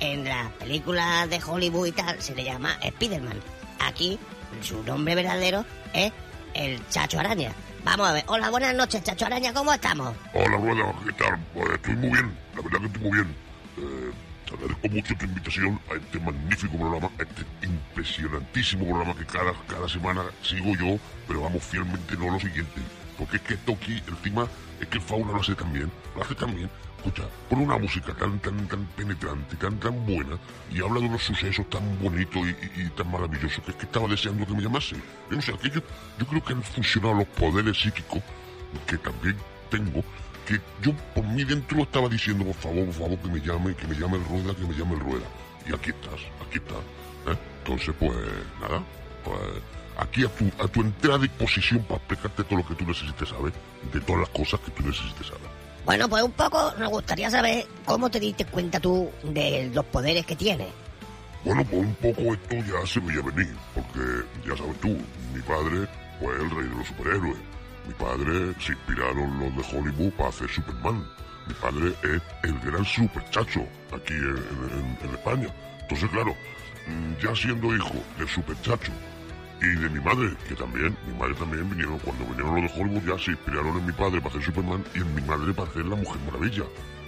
en 0.00 0.24
las 0.24 0.50
películas 0.52 1.28
de 1.28 1.40
Hollywood 1.44 1.86
y 1.88 1.92
tal, 1.92 2.22
se 2.22 2.34
le 2.34 2.44
llama 2.44 2.78
Spiderman. 2.82 3.40
Aquí, 3.80 4.18
su 4.62 4.82
nombre 4.82 5.14
verdadero 5.14 5.64
es 5.92 6.12
el 6.54 6.86
Chacho 6.88 7.18
Araña. 7.18 7.52
Vamos 7.84 8.08
a 8.08 8.12
ver. 8.12 8.24
Hola, 8.26 8.50
buenas 8.50 8.74
noches, 8.74 9.02
Chacho 9.02 9.26
Araña, 9.26 9.52
¿cómo 9.52 9.72
estamos? 9.72 10.14
Hola, 10.34 10.56
Rueda, 10.58 10.92
¿qué 11.04 11.12
tal? 11.12 11.38
Pues 11.54 11.70
estoy 11.70 11.94
muy 11.96 12.10
bien, 12.10 12.36
la 12.54 12.62
verdad 12.62 12.80
que 12.80 12.86
estoy 12.86 13.02
muy 13.02 13.12
bien. 13.12 13.36
Eh, 13.78 14.12
te 14.44 14.54
agradezco 14.54 14.88
mucho 14.88 15.14
tu 15.16 15.24
invitación 15.24 15.80
a 15.90 15.94
este 15.94 16.20
magnífico 16.20 16.76
programa, 16.76 17.10
a 17.18 17.22
este 17.22 17.44
impresionantísimo 17.66 18.84
programa 18.84 19.14
que 19.14 19.24
cada, 19.24 19.52
cada 19.66 19.88
semana 19.88 20.24
sigo 20.42 20.74
yo, 20.74 20.98
pero 21.26 21.40
vamos 21.42 21.62
fielmente 21.62 22.16
no 22.16 22.30
lo 22.30 22.40
siguiente. 22.40 22.80
Porque 23.16 23.36
es 23.36 23.42
que 23.42 23.54
esto 23.54 23.72
aquí, 23.72 24.02
encima, 24.08 24.46
es 24.80 24.86
que 24.88 24.98
el 24.98 25.02
fauna 25.02 25.32
lo 25.32 25.40
hace 25.40 25.54
también, 25.54 25.90
lo 26.14 26.22
hace 26.22 26.34
también. 26.34 26.70
Escucha, 27.00 27.22
pone 27.48 27.64
una 27.64 27.78
música 27.78 28.12
tan, 28.14 28.38
tan, 28.40 28.68
tan 28.68 28.84
penetrante, 28.94 29.56
tan, 29.56 29.78
tan 29.80 30.04
buena, 30.04 30.36
y 30.70 30.82
habla 30.82 31.00
de 31.00 31.06
unos 31.06 31.22
sucesos 31.22 31.68
tan 31.70 31.80
bonitos 31.98 32.42
y, 32.46 32.50
y- 32.50 32.86
y 32.86 32.90
tan 32.90 33.10
maravillosos, 33.10 33.64
que 33.64 33.72
que 33.72 33.86
estaba 33.86 34.06
deseando 34.06 34.44
que 34.46 34.52
me 34.52 34.60
llamase. 34.62 34.96
Yo 35.30 35.36
no 35.36 35.40
sé, 35.40 35.52
que 35.54 35.70
yo, 35.70 35.80
yo 36.18 36.26
creo 36.26 36.44
que 36.44 36.52
han 36.52 36.62
funcionado 36.62 37.14
los 37.14 37.26
poderes 37.28 37.80
psíquicos, 37.80 38.22
que 38.86 38.98
también 38.98 39.34
tengo, 39.70 40.04
que 40.46 40.60
yo 40.82 40.92
por 41.14 41.24
mí 41.24 41.42
dentro 41.44 41.80
estaba 41.80 42.06
diciendo, 42.10 42.44
por 42.44 42.54
favor, 42.56 42.84
por 42.84 42.94
favor, 42.94 43.18
que 43.18 43.28
me 43.28 43.40
llame, 43.40 43.74
que 43.74 43.86
me 43.86 43.94
llame 43.94 44.18
el 44.18 44.24
Rueda, 44.26 44.54
que 44.54 44.66
me 44.66 44.74
llame 44.74 44.94
el 44.94 45.00
Rueda. 45.00 45.26
Y 45.66 45.74
aquí 45.74 45.90
estás, 45.90 46.20
aquí 46.46 46.58
estás. 46.58 46.84
¿eh? 47.28 47.38
Entonces, 47.64 47.94
pues, 47.98 48.12
nada, 48.60 48.82
pues, 49.24 49.38
aquí 49.96 50.22
a 50.24 50.28
tu, 50.28 50.44
a 50.62 50.68
tu 50.68 50.82
entera 50.82 51.16
disposición 51.16 51.82
para 51.84 51.96
explicarte 51.96 52.44
todo 52.44 52.58
lo 52.58 52.66
que 52.66 52.74
tú 52.74 52.84
necesites 52.84 53.30
saber, 53.30 53.54
de 53.90 54.00
todas 54.02 54.20
las 54.20 54.30
cosas 54.30 54.60
que 54.60 54.70
tú 54.72 54.82
necesites 54.86 55.26
saber. 55.28 55.49
Bueno, 55.84 56.08
pues 56.08 56.22
un 56.22 56.32
poco 56.32 56.72
nos 56.78 56.90
gustaría 56.90 57.30
saber 57.30 57.66
cómo 57.84 58.10
te 58.10 58.20
diste 58.20 58.44
cuenta 58.44 58.78
tú 58.80 59.10
de 59.22 59.70
los 59.74 59.84
poderes 59.86 60.24
que 60.26 60.36
tienes. 60.36 60.68
Bueno, 61.44 61.64
pues 61.64 61.80
un 61.82 61.94
poco 61.94 62.34
esto 62.34 62.54
ya 62.56 62.86
se 62.86 63.00
veía 63.00 63.22
venir, 63.22 63.54
porque 63.74 64.26
ya 64.46 64.56
sabes 64.56 64.78
tú, 64.80 64.88
mi 65.34 65.40
padre 65.40 65.88
fue 66.20 66.34
el 66.34 66.50
rey 66.50 66.68
de 66.68 66.76
los 66.76 66.86
superhéroes. 66.86 67.36
Mi 67.86 67.94
padre 67.94 68.54
se 68.60 68.72
inspiraron 68.72 69.40
los 69.40 69.56
de 69.56 69.76
Hollywood 69.78 70.12
para 70.12 70.28
hacer 70.28 70.48
Superman. 70.50 71.04
Mi 71.46 71.54
padre 71.54 71.94
es 72.02 72.22
el 72.44 72.58
gran 72.60 72.84
superchacho 72.84 73.60
aquí 73.92 74.12
en, 74.12 74.98
en- 75.02 75.14
España. 75.14 75.48
Entonces, 75.80 76.08
claro, 76.10 76.34
mm, 76.86 77.14
ya 77.24 77.34
siendo 77.34 77.74
hijo 77.74 77.94
del 78.18 78.28
superchacho 78.28 78.92
y 79.62 79.76
de 79.76 79.88
mi 79.90 80.00
madre, 80.00 80.34
que 80.48 80.54
también, 80.54 80.96
mi 81.06 81.14
madre 81.18 81.34
también 81.34 81.68
vinieron, 81.68 81.98
cuando 81.98 82.24
vinieron 82.24 82.62
los 82.62 82.72
de 82.72 82.80
Hollywood 82.80 83.02
ya 83.06 83.22
se 83.22 83.32
inspiraron 83.32 83.76
en 83.76 83.86
mi 83.86 83.92
padre 83.92 84.20
para 84.20 84.30
hacer 84.30 84.42
Superman 84.42 84.84
y 84.94 84.98
en 84.98 85.14
mi 85.14 85.22
madre 85.22 85.52
para 85.52 85.68
hacer 85.68 85.84
la 85.84 85.96
Mujer 85.96 86.20
Maravilla, 86.24 86.64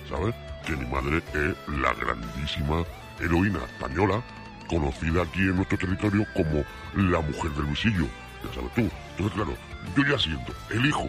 ¿sabes? 0.08 0.34
Que 0.66 0.76
mi 0.76 0.86
madre 0.86 1.18
es 1.18 1.78
la 1.80 1.94
grandísima 1.94 2.84
heroína 3.20 3.60
española, 3.64 4.22
conocida 4.68 5.22
aquí 5.22 5.40
en 5.40 5.56
nuestro 5.56 5.78
territorio 5.78 6.26
como 6.34 6.64
la 6.94 7.20
Mujer 7.20 7.50
del 7.52 7.66
Visillo, 7.66 8.06
ya 8.44 8.54
sabes 8.54 8.74
tú. 8.74 8.90
Entonces, 9.10 9.34
claro, 9.34 9.56
yo 9.96 10.04
ya 10.04 10.18
siendo 10.18 10.54
el 10.70 10.86
hijo 10.86 11.08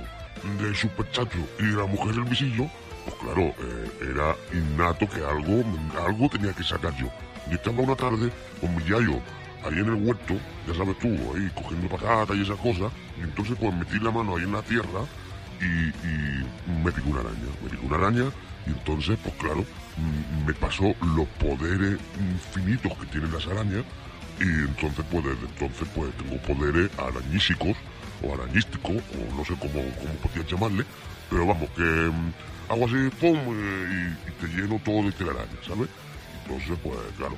del 0.61 0.75
superchacho 0.75 1.39
y 1.59 1.65
de 1.65 1.75
la 1.75 1.85
Mujer 1.85 2.15
del 2.15 2.23
Visillo, 2.23 2.69
pues 3.03 3.15
claro, 3.17 3.41
eh, 3.41 4.11
era 4.11 4.35
innato 4.53 5.09
que 5.09 5.19
algo, 5.25 5.63
algo 6.05 6.29
tenía 6.29 6.53
que 6.53 6.63
sacar 6.63 6.95
yo. 6.95 7.11
Y 7.51 7.55
estaba 7.55 7.81
una 7.81 7.95
tarde 7.95 8.31
con 8.61 8.73
mi 8.73 8.83
yayo 8.83 9.19
ahí 9.65 9.79
en 9.79 9.87
el 9.87 10.03
huerto, 10.05 10.35
ya 10.67 10.73
sabes 10.73 10.97
tú, 10.99 11.07
ahí 11.07 11.49
cogiendo 11.55 11.87
patata 11.89 12.33
y 12.35 12.41
esas 12.41 12.59
cosas, 12.59 12.91
y 13.17 13.23
entonces 13.23 13.55
pues 13.59 13.73
metí 13.73 13.99
la 13.99 14.11
mano 14.11 14.35
ahí 14.35 14.43
en 14.43 14.51
la 14.51 14.61
tierra 14.61 15.01
y, 15.61 15.89
y 15.89 16.43
me 16.83 16.91
picó 16.91 17.09
una 17.09 17.21
araña, 17.21 17.37
me 17.63 17.69
picó 17.69 17.85
una 17.87 17.95
araña 17.95 18.25
y 18.67 18.69
entonces 18.71 19.17
pues 19.23 19.35
claro, 19.35 19.61
mm, 19.61 20.45
me 20.47 20.53
pasó 20.53 20.93
los 21.15 21.27
poderes 21.39 21.99
infinitos 22.19 22.93
que 22.97 23.05
tienen 23.07 23.31
las 23.31 23.45
arañas 23.47 23.83
y 24.39 24.43
entonces 24.43 25.05
pues 25.09 25.23
desde 25.23 25.45
entonces 25.45 25.87
pues 25.95 26.11
tengo 26.17 26.37
poderes 26.41 26.89
arañísicos 26.97 27.77
o 28.23 28.33
arañísticos 28.33 28.97
o 28.97 29.35
no 29.35 29.45
sé 29.45 29.53
cómo, 29.59 29.73
cómo 29.73 30.13
podías 30.23 30.47
llamarle, 30.51 30.85
pero 31.29 31.45
vamos 31.45 31.69
que 31.75 31.83
mm, 31.83 32.33
hago 32.69 32.85
así, 32.85 33.09
pum, 33.19 33.37
eh, 33.37 34.15
y, 34.27 34.29
y 34.29 34.33
te 34.39 34.47
lleno 34.47 34.79
todo 34.83 35.03
de 35.03 35.11
telaraña, 35.11 35.57
¿sabes? 35.65 35.89
Entonces 36.43 36.77
pues 36.83 36.97
claro, 37.17 37.35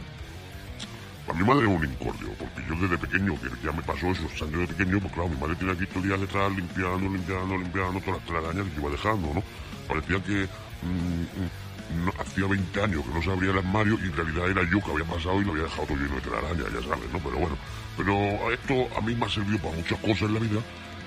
para 1.26 1.40
mi 1.40 1.46
madre 1.46 1.64
es 1.66 1.76
un 1.76 1.84
incordio, 1.84 2.30
porque 2.38 2.62
yo 2.68 2.76
desde 2.76 2.98
pequeño, 2.98 3.34
que 3.42 3.50
ya 3.64 3.72
me 3.72 3.82
pasó 3.84 4.08
esos 4.08 4.32
años 4.42 4.60
de 4.62 4.68
pequeño, 4.76 5.00
pues 5.00 5.14
claro, 5.14 5.30
mi 5.30 5.38
madre 5.38 5.56
tenía 5.56 5.74
aquí 5.74 5.86
todo 5.88 6.00
el 6.04 6.10
día 6.10 6.18
detrás 6.18 6.52
limpiando, 6.56 7.10
limpiando, 7.10 7.58
limpiando 7.58 8.00
todas 8.02 8.16
las 8.20 8.26
telarañas 8.28 8.66
que 8.74 8.80
iba 8.80 8.90
dejando, 8.92 9.34
¿no? 9.34 9.44
Parecía 9.88 10.20
que 10.24 10.48
mm, 10.86 11.22
mm, 11.42 12.06
no- 12.06 12.14
hacía 12.20 12.48
20 12.48 12.82
años 12.84 13.04
que 13.06 13.14
no 13.14 13.22
se 13.22 13.32
abría 13.32 13.52
el 13.52 13.58
armario 13.58 13.98
y 14.02 14.06
en 14.06 14.14
realidad 14.16 14.50
era 14.50 14.64
yo 14.70 14.80
que 14.82 14.92
había 14.92 15.06
pasado 15.06 15.42
y 15.42 15.46
lo 15.46 15.52
había 15.52 15.64
dejado 15.64 15.88
todo 15.88 15.98
lleno 15.98 16.16
de 16.16 16.22
telarañas, 16.22 16.68
ya 16.74 16.82
sabes, 16.90 17.10
¿no? 17.12 17.20
Pero 17.20 17.38
bueno, 17.38 17.58
pero 17.98 18.52
esto 18.52 18.74
a 18.98 19.02
mí 19.02 19.16
me 19.16 19.26
ha 19.26 19.30
servido 19.30 19.60
para 19.60 19.76
muchas 19.76 20.00
cosas 20.00 20.22
en 20.24 20.34
la 20.34 20.40
vida 20.40 20.62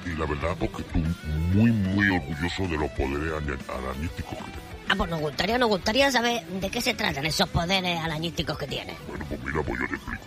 y 0.06 0.10
la 0.18 0.26
verdad, 0.26 0.56
pues 0.58 0.70
que 0.72 0.82
estoy 0.82 1.04
muy, 1.52 1.70
muy 1.70 2.06
orgulloso 2.16 2.62
de 2.66 2.76
los 2.78 2.90
poderes 2.92 3.32
arañísticos 3.68 4.38
que 4.38 4.50
tengo. 4.50 4.67
Ah, 4.90 4.94
pues 4.96 5.10
nos 5.10 5.20
gustaría, 5.20 5.58
nos 5.58 5.68
gustaría 5.68 6.10
saber 6.10 6.44
de 6.46 6.70
qué 6.70 6.80
se 6.80 6.94
tratan 6.94 7.26
esos 7.26 7.48
poderes 7.50 7.98
arañísticos 8.00 8.56
que 8.58 8.66
tiene. 8.66 8.96
Bueno, 9.06 9.24
pues 9.28 9.40
mira, 9.44 9.62
pues 9.62 9.80
yo 9.80 9.86
te 9.88 9.94
explico. 9.96 10.24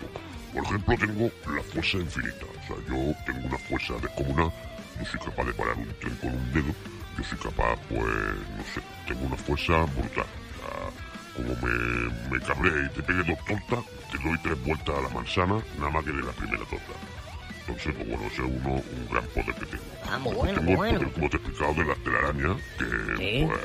Por 0.52 0.64
ejemplo, 0.64 0.96
tengo 0.98 1.30
la 1.56 1.62
fuerza 1.62 1.96
infinita. 1.96 2.44
O 2.46 2.66
sea, 2.66 2.76
yo 2.88 3.14
tengo 3.26 3.46
una 3.48 3.58
fuerza 3.58 3.94
descomunal. 3.94 4.52
Yo 5.00 5.04
soy 5.06 5.20
capaz 5.20 5.44
de 5.44 5.52
parar 5.54 5.76
un 5.76 5.88
tren 6.00 6.16
con 6.16 6.30
un 6.34 6.52
dedo. 6.52 6.74
Yo 7.18 7.24
soy 7.24 7.38
capaz, 7.38 7.76
pues, 7.88 8.02
no 8.02 8.64
sé, 8.74 8.80
tengo 9.08 9.26
una 9.26 9.36
fuerza 9.36 9.72
brutal. 9.96 10.26
O 10.26 10.54
sea, 10.58 11.34
como 11.34 11.56
me, 11.66 12.30
me 12.38 12.44
cabré 12.44 12.70
y 12.86 12.88
te 12.90 13.02
pegue 13.02 13.24
dos 13.24 13.38
tortas, 13.46 13.84
te 14.12 14.18
doy 14.18 14.38
tres 14.42 14.62
vueltas 14.64 14.94
a 14.96 15.00
la 15.00 15.08
manzana, 15.08 15.58
nada 15.78 15.90
más 15.90 16.04
que 16.04 16.12
de 16.12 16.22
la 16.22 16.32
primera 16.32 16.64
torta. 16.66 16.92
Entonces, 17.66 17.94
pues 17.96 18.08
bueno, 18.08 18.24
ese 18.26 18.42
es 18.42 18.48
uno, 18.62 18.74
un 18.74 19.08
gran 19.10 19.24
poder 19.28 19.54
que 19.54 19.66
tengo. 19.66 19.84
Ah, 20.10 20.18
muy 20.18 20.34
bueno, 20.34 20.54
tengo 20.60 20.72
muy 20.72 20.72
el 20.72 20.76
bueno. 20.76 20.98
poder, 20.98 21.12
como 21.14 21.30
te 21.30 21.36
he 21.36 21.40
explicado, 21.40 21.74
de 21.74 21.84
la 21.84 21.94
telaraña, 21.96 22.56
que, 22.78 23.16
Sí. 23.16 23.46
pues, 23.46 23.60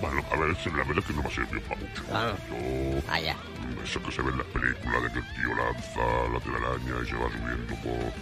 bueno, 0.00 0.22
a 0.30 0.36
ver, 0.36 0.48
la 0.48 0.84
verdad 0.84 0.98
es 0.98 1.04
que 1.04 1.12
no 1.12 1.22
me 1.22 1.28
ha 1.28 1.32
servido 1.32 1.60
para 1.62 1.80
mucho. 1.80 2.02
Ah. 2.12 2.32
Yo, 2.48 3.02
Vaya. 3.08 3.36
eso 3.82 4.02
que 4.02 4.12
se 4.12 4.22
ve 4.22 4.30
en 4.30 4.38
las 4.38 4.46
películas 4.48 5.02
de 5.02 5.08
que 5.12 5.18
el 5.18 5.34
tío 5.34 5.54
lanza 5.54 6.06
la 6.32 6.40
telaraña 6.40 6.94
y 7.02 7.06
se 7.06 7.16
va 7.16 7.28
subiendo 7.30 7.74
por, 7.82 8.12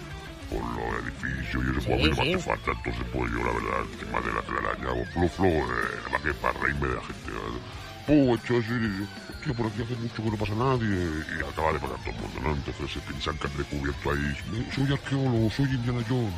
por 0.49 0.63
los 0.73 1.05
edificios 1.05 1.65
y 1.65 1.71
eso 1.71 1.81
Sí, 1.81 1.87
pues 1.87 1.93
a 1.93 1.97
mí 1.97 2.09
no 2.09 2.17
me 2.17 2.35
hace 2.35 2.39
falta. 2.39 2.71
Entonces, 2.73 3.05
pues 3.13 3.33
yo 3.33 3.39
la 3.39 3.53
verdad, 3.53 3.81
el 3.83 3.99
tema 3.99 4.21
de 4.21 4.33
la 4.33 4.43
telaraña 4.43 4.91
o 4.93 5.05
flo 5.13 5.29
flo, 5.29 5.49
eh, 5.49 5.65
nada 5.67 6.11
más 6.13 6.21
que 6.23 6.35
para 6.35 6.59
reírme 6.61 6.89
de 6.89 6.95
la 6.95 7.03
gente. 7.03 7.33
Pues 8.07 8.51
hostia, 8.51 9.55
por 9.55 9.67
aquí 9.67 9.83
hace 9.83 9.97
mucho 9.97 10.23
que 10.23 10.31
no 10.31 10.37
pasa 10.37 10.55
nadie 10.55 10.87
y 10.87 11.43
acaba 11.43 11.73
de 11.73 11.79
pasar 11.79 11.99
todo 11.99 12.11
el 12.11 12.21
mundo, 12.21 12.41
¿no? 12.43 12.51
Entonces 12.55 12.91
se 12.91 13.01
piensan 13.01 13.37
que 13.39 13.47
han 13.47 13.57
descubierto 13.57 14.11
ahí, 14.11 14.37
soy 14.75 14.93
arqueólogo, 14.93 15.51
soy 15.51 15.67
Indiana 15.67 16.03
Jones. 16.09 16.35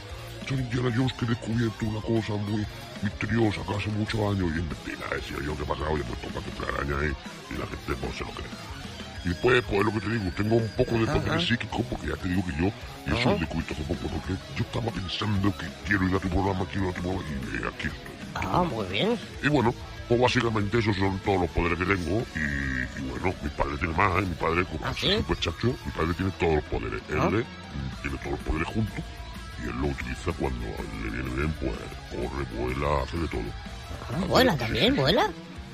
Soy 0.48 0.58
Indiana 0.58 0.90
Jones 0.96 1.12
que 1.12 1.24
he 1.24 1.28
descubierto 1.28 1.84
una 1.86 2.00
cosa 2.00 2.32
muy 2.48 2.64
misteriosa 3.02 3.60
que 3.66 3.74
hace 3.74 3.90
muchos 3.90 4.20
años 4.20 4.48
y 4.54 4.58
en 4.60 4.68
mentira, 4.68 5.06
decía 5.14 5.36
yo 5.44 5.56
que 5.56 5.64
pasa, 5.64 5.82
oye, 5.90 6.02
pues 6.04 6.20
toca 6.22 6.40
tu 6.40 6.50
telaraña 6.58 6.98
ahí 7.00 7.12
y 7.54 7.58
la 7.58 7.66
gente 7.66 7.92
pues 8.00 8.16
se 8.16 8.24
lo 8.24 8.30
cree. 8.30 8.48
Y 9.24 9.28
después, 9.30 9.62
pues 9.68 9.84
lo 9.84 9.92
que 9.92 10.00
te 10.00 10.08
digo, 10.10 10.30
tengo 10.36 10.56
un 10.56 10.68
poco 10.76 10.92
de 10.98 11.06
poder 11.06 11.30
Ajá. 11.32 11.40
psíquico, 11.40 11.82
porque 11.90 12.06
ya 12.08 12.16
te 12.16 12.28
digo 12.28 12.42
que 12.46 12.52
yo, 12.62 12.72
y 13.06 13.18
eso 13.18 13.30
lo 13.30 13.38
descubierto 13.38 13.74
hace 13.74 13.82
poco, 13.82 14.08
porque 14.08 14.32
yo 14.56 14.62
estaba 14.64 14.90
pensando 14.90 15.56
que 15.58 15.66
quiero 15.86 16.08
ir 16.08 16.14
a 16.14 16.20
tu 16.20 16.28
programa, 16.28 16.64
quiero 16.70 16.84
ir 16.88 16.90
a 16.92 16.94
tu 16.96 17.02
programa, 17.02 17.28
y 17.28 17.56
eh, 17.56 17.68
aquí 17.68 17.86
estoy. 17.88 18.14
Ah, 18.36 18.62
muy 18.62 18.86
bien. 18.86 19.18
Y 19.42 19.48
bueno, 19.48 19.74
pues 20.08 20.20
básicamente 20.20 20.78
esos 20.78 20.96
son 20.96 21.18
todos 21.18 21.40
los 21.42 21.50
poderes 21.50 21.78
que 21.78 21.84
tengo, 21.84 22.24
y, 22.36 23.00
y 23.02 23.10
bueno, 23.10 23.34
mi 23.42 23.50
padre 23.50 23.76
tiene 23.76 23.94
más, 23.94 24.22
¿eh? 24.22 24.26
mi 24.26 24.34
padre, 24.36 24.64
como 24.64 24.86
¿Ah, 24.86 24.90
es 24.92 24.96
sí? 24.98 25.12
súper 25.18 25.38
chacho, 25.40 25.66
mi 25.84 25.90
padre 25.92 26.14
tiene 26.14 26.32
todos 26.38 26.54
los 26.54 26.64
poderes. 26.64 27.02
Él 27.10 27.18
Ah. 27.20 27.30
eh, 27.34 27.44
tiene 28.02 28.16
todos 28.18 28.30
los 28.32 28.40
poderes 28.40 28.68
juntos, 28.68 29.04
y 29.64 29.68
él 29.68 29.76
lo 29.80 29.88
utiliza 29.88 30.32
cuando 30.38 30.66
le 31.02 31.10
viene 31.10 31.30
bien, 31.36 31.52
pues 31.60 31.72
corre, 32.10 32.44
vuela, 32.56 33.02
hace 33.02 33.16
de 33.18 33.28
todo. 33.28 33.42
Ah, 34.12 34.24
vuela 34.26 34.56
también, 34.56 34.94
vuela. 34.96 35.26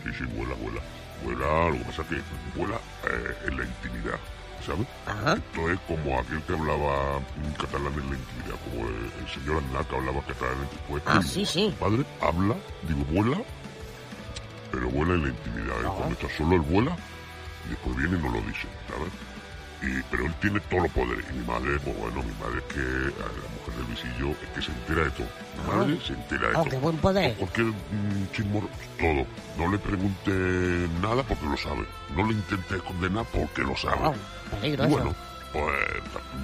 Sí, 0.05 0.11
sí, 0.19 0.25
vuela, 0.37 0.55
vuela. 0.55 0.81
Vuela, 1.23 1.69
lo 1.71 1.79
que 1.79 1.85
pasa 1.85 2.03
es 2.03 2.09
que 2.09 2.23
vuela 2.59 2.77
eh, 3.05 3.35
en 3.47 3.57
la 3.59 3.65
intimidad, 3.65 4.19
¿sabes? 4.67 4.87
Ajá. 5.07 5.35
Esto 5.35 5.71
es 5.71 5.81
como 5.87 6.19
aquel 6.19 6.43
que 6.43 6.53
hablaba 6.53 7.21
catalán 7.59 7.93
en 7.95 8.11
la 8.11 8.17
intimidad, 8.17 8.57
como 8.65 8.89
el, 8.89 8.95
el 9.21 9.29
señor 9.33 9.63
Aznar 9.65 9.87
que 9.87 9.97
hablaba 9.97 10.21
catalán 10.23 10.59
en 10.61 10.79
pues, 10.89 11.03
Ah, 11.07 11.19
digo, 11.19 11.31
sí, 11.31 11.47
sí. 11.47 11.75
Padre, 11.81 12.05
habla, 12.21 12.57
digo, 12.89 13.05
vuela, 13.11 13.39
pero 14.71 14.89
vuela 14.91 15.15
en 15.15 15.23
la 15.23 15.29
intimidad. 15.29 15.81
¿eh? 15.81 15.89
Cuando 15.97 16.15
está 16.15 16.29
solo, 16.37 16.57
él 16.57 16.61
vuela 16.63 16.97
y 17.67 17.71
después 17.71 17.97
viene 17.97 18.19
y 18.19 18.23
no 18.23 18.29
lo 18.31 18.41
dice, 18.43 18.69
¿sabes? 18.89 19.13
Y, 19.87 20.03
pero 20.11 20.25
él 20.27 20.35
tiene 20.41 20.61
todos 20.61 20.85
los 20.85 20.93
poderes. 20.93 21.25
Y 21.31 21.35
mi 21.39 21.45
madre, 21.47 21.79
pues 21.85 21.97
bueno, 21.99 22.23
mi 22.23 22.33
madre 22.41 22.59
es 22.59 22.75
que, 22.75 22.81
a 22.81 23.27
la 23.27 23.49
mujer 23.55 23.75
del 23.77 23.85
visillo, 23.87 24.31
es 24.31 24.49
que 24.55 24.63
se 24.63 24.73
entera 24.73 25.05
de 25.05 25.11
todo. 25.11 25.27
Mi 25.27 25.61
Ah. 25.71 25.77
madre 25.77 25.99
se 26.07 26.13
entera 26.15 26.49
de 26.49 26.55
Oh, 26.57 26.61
todo. 26.63 26.71
qué 26.71 26.77
buen 26.79 26.97
poder. 26.99 27.35
Cualquier 27.35 27.67
mm, 27.67 28.33
chismor, 28.33 28.63
todo. 28.99 29.27
No 29.59 29.71
le 29.73 29.79
pregunte 29.79 30.31
nada 31.03 31.23
porque 31.23 31.45
lo 31.47 31.57
sabe. 31.57 31.85
No 32.17 32.27
le 32.27 32.33
intente 32.35 32.77
esconder 32.77 33.11
nada 33.11 33.27
porque 33.33 33.63
lo 33.63 33.77
sabe. 33.77 33.99
Oh, 34.09 34.15
bueno, 34.89 35.15
pues 35.53 35.75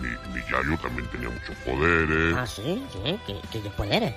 mi, 0.01 0.09
mi 0.35 0.41
yayo 0.51 0.77
también 0.83 1.07
tenía 1.09 1.31
muchos 1.31 1.57
poderes. 1.65 2.35
Ah, 2.37 2.47
sí, 2.47 2.85
sí, 2.93 3.19
¿qué, 3.27 3.61
qué 3.61 3.71
poderes? 3.71 4.15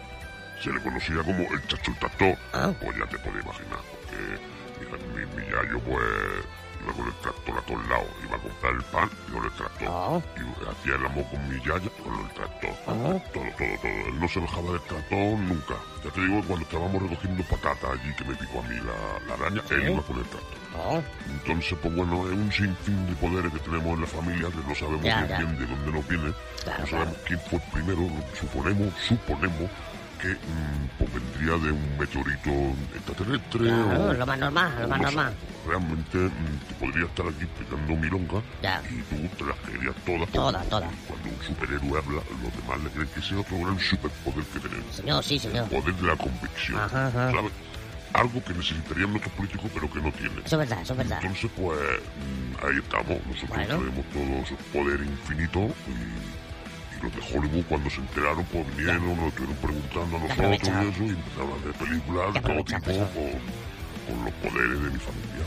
Se 0.62 0.72
le 0.72 0.82
conocía 0.82 1.18
como 1.24 1.40
el 1.52 1.68
chacho 1.68 1.92
el 1.92 1.98
tractor. 2.00 2.38
Ah. 2.54 2.72
Pues 2.82 2.98
ya 2.98 3.06
te 3.08 3.18
puedes 3.20 3.44
imaginar. 3.44 3.80
Porque 3.92 4.98
mi, 5.16 5.26
mi 5.42 5.46
yayo 5.52 5.80
pues 5.80 6.04
iba 6.84 6.94
con 6.94 7.08
el 7.08 7.14
tractor 7.14 7.58
a 7.58 7.62
todos 7.62 7.88
lados. 7.88 8.08
Iba 8.24 8.36
a 8.36 8.40
comprar 8.40 8.74
el 8.74 8.84
pan 8.84 9.10
y 9.28 9.32
con 9.32 9.44
el 9.46 9.52
tractor. 9.52 9.88
Ah. 9.90 10.20
Y 10.38 10.70
hacía 10.70 10.96
el 10.96 11.06
amor 11.06 11.26
con 11.32 11.50
mi 11.50 11.58
yaya 11.60 11.90
con 12.04 12.14
el 12.20 12.30
tractor. 12.34 12.72
Ah. 12.88 12.94
Todo, 13.34 13.44
todo, 13.58 13.78
todo. 13.82 13.92
Él 14.08 14.20
no 14.20 14.28
se 14.28 14.40
bajaba 14.40 14.72
del 14.72 14.82
tractor 14.82 15.40
nunca. 15.40 15.76
Ya 16.04 16.12
te 16.12 16.22
digo, 16.22 16.42
cuando 16.48 16.66
estábamos 16.66 17.02
recogiendo 17.04 17.44
patatas 17.44 17.92
allí 17.92 18.14
que 18.16 18.24
me 18.26 18.36
picó 18.36 18.60
a 18.60 18.64
mí 18.64 18.76
la, 18.76 19.28
la 19.28 19.34
araña, 19.36 19.62
él 19.72 19.90
iba 19.92 20.02
con 20.04 20.18
el 20.18 20.26
tractor. 20.26 20.64
Entonces, 21.30 21.78
pues 21.82 21.96
bueno, 21.96 22.26
es 22.28 22.34
un 22.34 22.52
sinfín 22.52 23.06
de 23.06 23.14
poderes 23.16 23.52
que 23.54 23.60
tenemos 23.60 23.94
en 23.94 24.02
la 24.02 24.08
familia 24.08 24.50
que 24.50 24.68
no 24.68 24.76
sabemos 24.76 25.04
Ya, 25.04 25.18
bien, 25.24 25.30
ya. 25.30 25.38
bien 25.38 25.60
de 25.60 25.66
dónde 25.68 25.92
nos 25.92 26.08
viene. 26.08 26.34
Claro, 26.64 26.80
no 26.82 26.88
sabemos 26.88 27.18
quién 27.26 27.40
fue 27.42 27.60
el 27.60 27.72
primero. 27.72 28.02
Suponemos, 28.40 28.94
suponemos 29.08 29.70
que 30.24 30.30
mm, 30.30 30.88
pues 30.98 31.10
vendría 31.14 31.58
de 31.66 31.72
un 31.74 31.98
meteorito 31.98 32.50
extraterrestre. 32.96 33.60
claro, 33.68 34.10
o, 34.10 34.14
lo 34.14 34.26
más 34.26 34.40
normal, 34.40 34.72
lo 34.82 34.88
más 34.88 35.02
no 35.02 35.10
sé. 35.10 35.16
normal. 35.16 35.34
Realmente 35.68 36.18
mm, 36.18 36.68
te 36.68 36.74
podría 36.76 37.06
estar 37.06 37.26
aquí 37.28 37.44
explicando 37.44 37.96
milonga 37.98 38.42
Ya. 38.62 38.82
y 38.90 39.02
tú 39.04 39.28
te 39.38 39.44
las 39.44 39.60
creerías 39.60 39.96
todas. 40.06 40.30
Todas, 40.32 40.70
todas. 40.70 40.90
Cuando 41.08 41.30
un 41.30 41.44
superhéroe 41.44 42.00
habla, 42.00 42.22
los 42.42 42.56
demás 42.58 42.84
le 42.84 42.90
creen 42.92 43.08
que 43.14 43.20
ese 43.20 43.36
es 43.36 43.42
otro 43.42 43.60
gran 43.60 43.80
superpoder 43.80 44.46
que 44.46 44.60
tenemos. 44.60 44.96
Señor, 44.96 45.24
sí, 45.24 45.38
señor. 45.40 45.68
El 45.70 45.82
poder 45.82 45.96
de 45.96 46.08
la 46.08 46.16
convicción. 46.16 46.80
Ajá, 46.80 47.08
ajá. 47.08 47.32
¿Sabes? 47.32 47.52
Algo 48.14 48.44
que 48.46 48.54
necesitarían 48.54 49.10
nuestros 49.10 49.34
políticos 49.34 49.72
pero 49.74 49.92
que 49.92 50.00
no 50.00 50.12
tienen. 50.14 50.38
Eso 50.46 50.56
es 50.62 50.70
verdad, 50.70 50.82
eso 50.84 50.94
es 50.94 50.98
verdad. 51.00 51.20
Entonces, 51.22 51.52
pues, 51.56 51.80
mm, 51.80 52.66
ahí 52.66 52.78
estamos. 52.78 53.18
Nosotros 53.28 53.50
Bueno. 53.50 53.78
tenemos 53.78 54.06
todo 54.14 54.44
ese 54.44 54.56
poder 54.72 55.00
infinito 55.02 55.60
y 55.90 56.33
los 57.04 57.12
de 57.14 57.38
Hollywood, 57.38 57.64
cuando 57.70 57.90
se 57.90 57.98
enteraron, 58.02 58.46
pues 58.46 58.78
vinieron, 58.78 59.16
nos 59.18 59.28
estuvieron 59.28 59.56
preguntando 59.58 60.18
a 60.18 60.20
nosotros 60.20 60.52
y 60.52 60.56
eso, 60.56 61.04
y 61.04 61.10
empezaron 61.10 61.52
a 61.52 61.56
hacer 61.56 61.74
películas 61.74 62.34
de 62.34 62.42
todo 62.42 62.64
tipo 62.64 62.86
con, 62.86 64.16
con 64.16 64.26
los 64.26 64.34
poderes 64.36 64.84
de 64.84 64.90
mi 64.90 65.00
familia. 65.00 65.46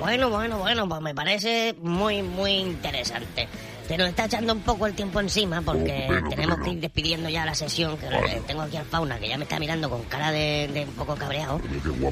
Bueno, 0.00 0.28
bueno, 0.30 0.58
bueno, 0.58 0.88
pues 0.88 1.00
me 1.00 1.14
parece 1.14 1.74
muy, 1.80 2.22
muy 2.22 2.52
interesante. 2.52 3.48
Se 3.86 3.96
nos 3.98 4.08
está 4.08 4.24
echando 4.24 4.54
un 4.54 4.60
poco 4.62 4.86
el 4.86 4.94
tiempo 4.94 5.20
encima 5.20 5.60
porque 5.62 6.08
Oh, 6.10 6.28
tenemos 6.30 6.58
que 6.60 6.70
ir 6.70 6.80
despidiendo 6.80 7.28
ya 7.28 7.44
la 7.44 7.54
sesión, 7.54 7.96
que 7.98 8.06
Vale. 8.06 8.42
tengo 8.46 8.62
aquí 8.62 8.76
al 8.78 8.86
fauna 8.86 9.18
que 9.18 9.28
ya 9.28 9.36
me 9.36 9.44
está 9.44 9.58
mirando 9.60 9.88
con 9.90 10.02
cara 10.04 10.32
de, 10.32 10.68
de 10.72 10.84
un 10.84 10.92
poco 10.94 11.14
cabreado. 11.14 11.60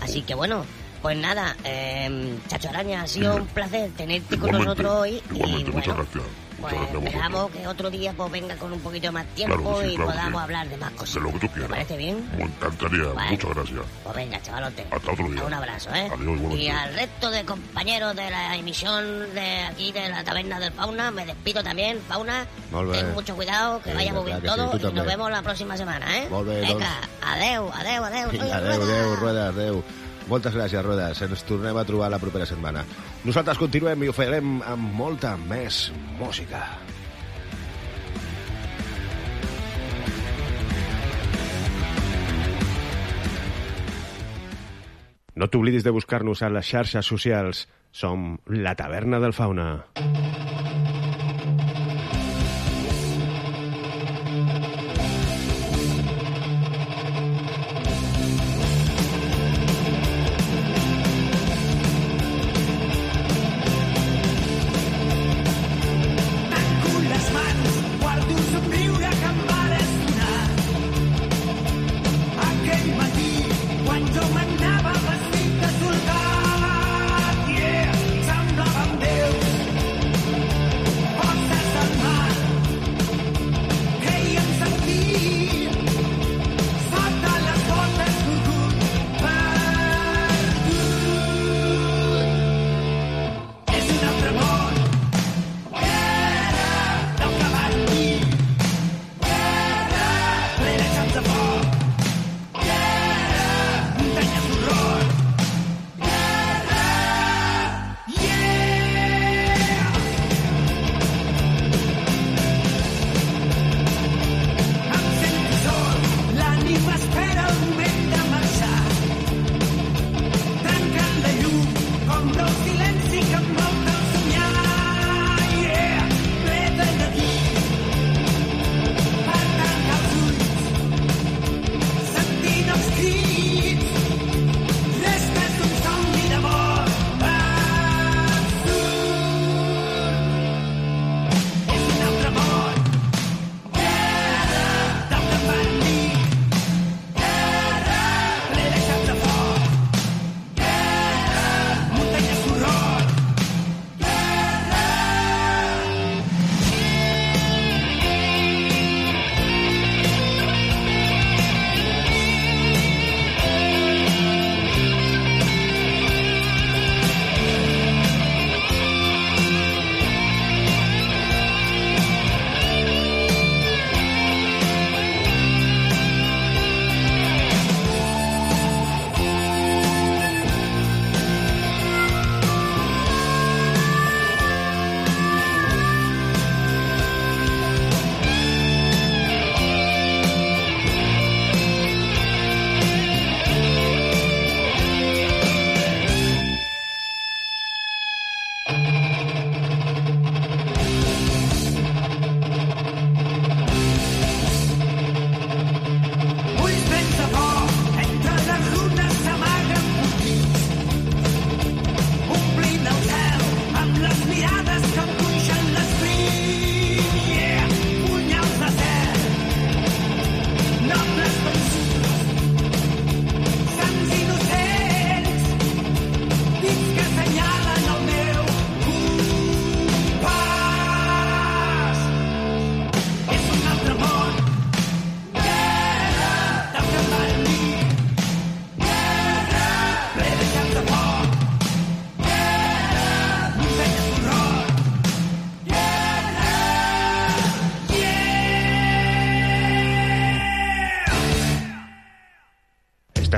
Así 0.00 0.22
que 0.22 0.34
bueno, 0.34 0.64
pues 1.00 1.16
nada, 1.16 1.56
eh, 1.64 2.38
Chacho 2.46 2.68
Araña, 2.68 3.02
ha 3.02 3.06
sido 3.08 3.30
Dime. 3.32 3.42
un 3.42 3.48
placer 3.48 3.90
tenerte 3.96 4.38
con 4.38 4.52
nosotros 4.52 4.92
hoy. 4.94 5.22
y 5.32 5.38
bueno, 5.38 5.72
Muchas 5.72 5.96
gracias 5.96 6.22
vosotros. 6.62 7.02
esperamos 7.04 7.50
que 7.50 7.66
otro 7.66 7.90
día 7.90 8.12
pues 8.16 8.30
venga 8.32 8.56
con 8.56 8.72
un 8.72 8.80
poquito 8.80 9.12
más 9.12 9.26
tiempo 9.34 9.56
Claro 9.56 9.78
que 9.80 9.86
sí, 9.88 9.92
y 9.92 9.96
claro 9.96 10.10
podamos 10.10 10.40
sí. 10.40 10.44
hablar 10.44 10.68
de 10.68 10.76
más 10.78 10.90
cosas. 10.92 11.14
De 11.14 11.20
lo 11.20 11.26
que 11.28 11.32
tú 11.34 11.40
¿Te 11.40 11.48
quieras. 11.52 11.70
parece 11.70 11.96
bien? 11.96 12.30
Me 12.36 12.44
encantaría. 12.44 13.04
Bueno. 13.08 13.30
Muchas 13.30 13.50
gracias. 13.54 13.80
Pues 14.04 14.14
venga, 14.16 14.42
chavalote. 14.42 14.86
Hasta 14.90 15.12
otro 15.12 15.28
día. 15.28 15.44
Un 15.44 15.54
abrazo, 15.54 15.90
¿eh? 15.94 16.06
Adiós, 16.12 16.20
igualmente. 16.20 16.56
y 16.56 16.68
al 16.68 16.94
resto 16.94 17.30
de 17.30 17.44
compañeros 17.44 18.16
de 18.16 18.30
la 18.30 18.56
emisión 18.56 19.34
de 19.34 19.60
aquí 19.62 19.92
de 19.92 20.08
la 20.08 20.24
taberna 20.24 20.58
del 20.60 20.72
Fauna, 20.72 21.10
me 21.10 21.26
despido 21.26 21.62
también, 21.62 22.00
Fauna. 22.08 22.46
Ten 22.92 23.12
mucho 23.12 23.34
cuidado, 23.36 23.80
que 23.82 23.90
Sí, 23.90 23.96
vaya 23.96 24.12
muy 24.14 24.24
bien 24.24 24.42
todo 24.42 24.70
y 24.78 24.92
nos 24.94 25.06
vemos 25.06 25.30
la 25.30 25.42
próxima 25.42 25.76
semana, 25.76 26.18
¿eh? 26.18 26.28
Bé, 26.30 26.60
Venga, 26.60 26.90
adeu, 27.26 27.70
adeu, 27.72 28.04
adeu. 28.04 28.30
Vinga, 28.32 28.44
Rueda. 28.60 28.74
adeu, 28.74 28.82
adeu, 28.82 29.16
Rueda, 29.16 29.48
adeu. 29.48 29.84
Moltes 30.32 30.54
gràcies, 30.56 30.80
Roda. 30.80 31.10
Ens 31.12 31.44
tornem 31.44 31.76
a 31.76 31.84
trobar 31.84 32.08
la 32.08 32.20
propera 32.20 32.46
setmana. 32.48 32.86
Nosaltres 33.26 33.60
continuem 33.60 34.06
i 34.06 34.08
ho 34.08 34.14
farem 34.16 34.62
amb 34.64 34.94
molta 34.96 35.34
més 35.36 35.90
música. 36.16 36.62
No 45.36 45.48
t'oblidis 45.52 45.84
de 45.84 45.92
buscar-nos 45.92 46.40
a 46.40 46.48
les 46.52 46.64
xarxes 46.64 47.12
socials. 47.12 47.66
Som 47.92 48.38
la 48.48 48.72
Taverna 48.72 49.20
del 49.20 49.36
Fauna. 49.36 49.84
Mm 50.00 50.12
-hmm. 50.14 50.51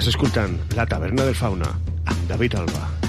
Estàs 0.05 0.19
escoltant 0.19 0.59
La 0.77 0.85
Taverna 0.85 1.25
del 1.25 1.39
Fauna 1.39 1.71
amb 2.13 2.29
David 2.29 2.61
Alba. 2.61 3.04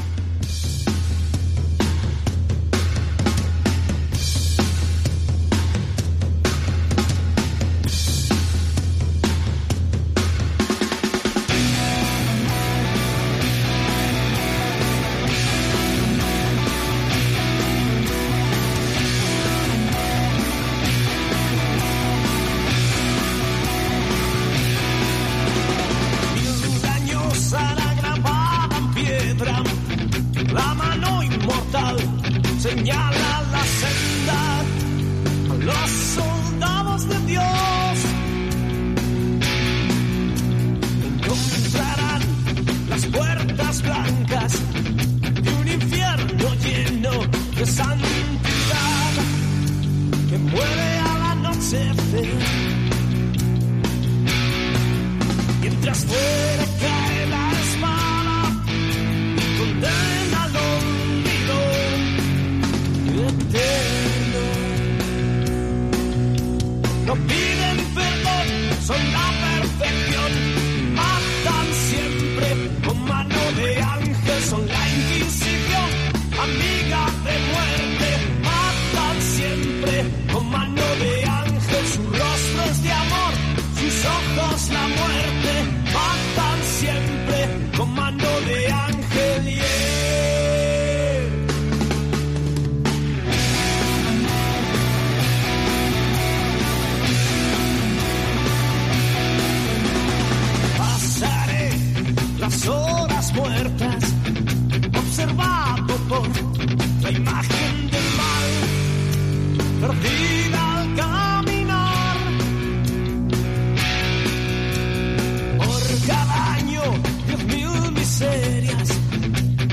miserias 118.16 118.90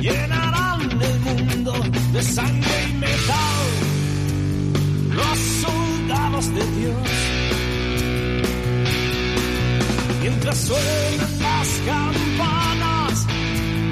llenarán 0.01 0.81
el 1.01 1.21
mundo 1.21 1.73
de 2.13 2.23
sangre 2.23 2.89
y 2.89 2.93
metal. 2.95 3.65
Los 5.11 5.39
soldados 5.65 6.47
de 6.55 6.65
Dios, 6.79 7.09
mientras 10.23 10.59
suenan 10.59 11.39
las 11.41 11.69
campanas 11.87 13.27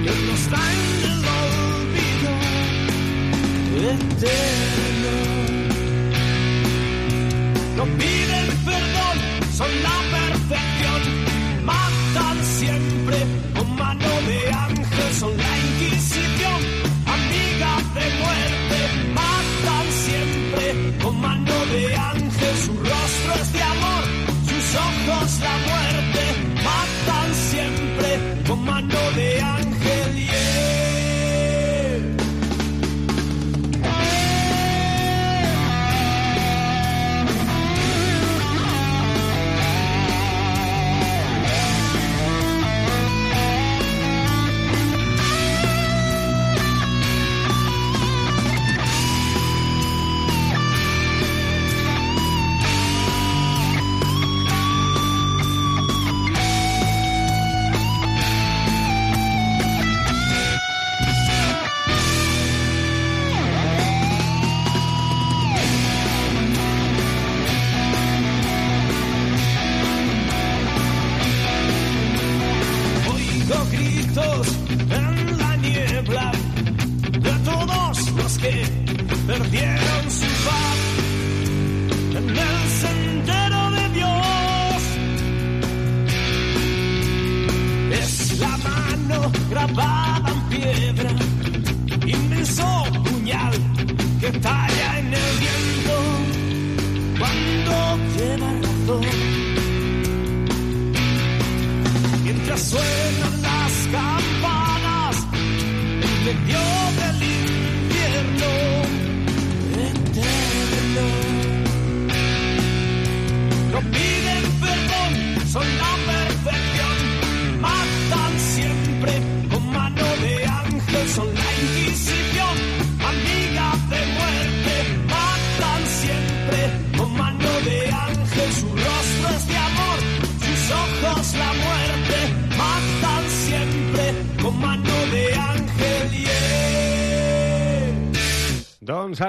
que 0.05 0.13
nos 0.27 0.51
dan 0.51 0.79
el 1.11 1.21
olvido 1.43 2.33
eterno. 3.93 5.15
No 7.77 7.85
piden 7.85 8.49
perdón, 8.65 9.17
son 9.57 9.83
las 9.85 10.00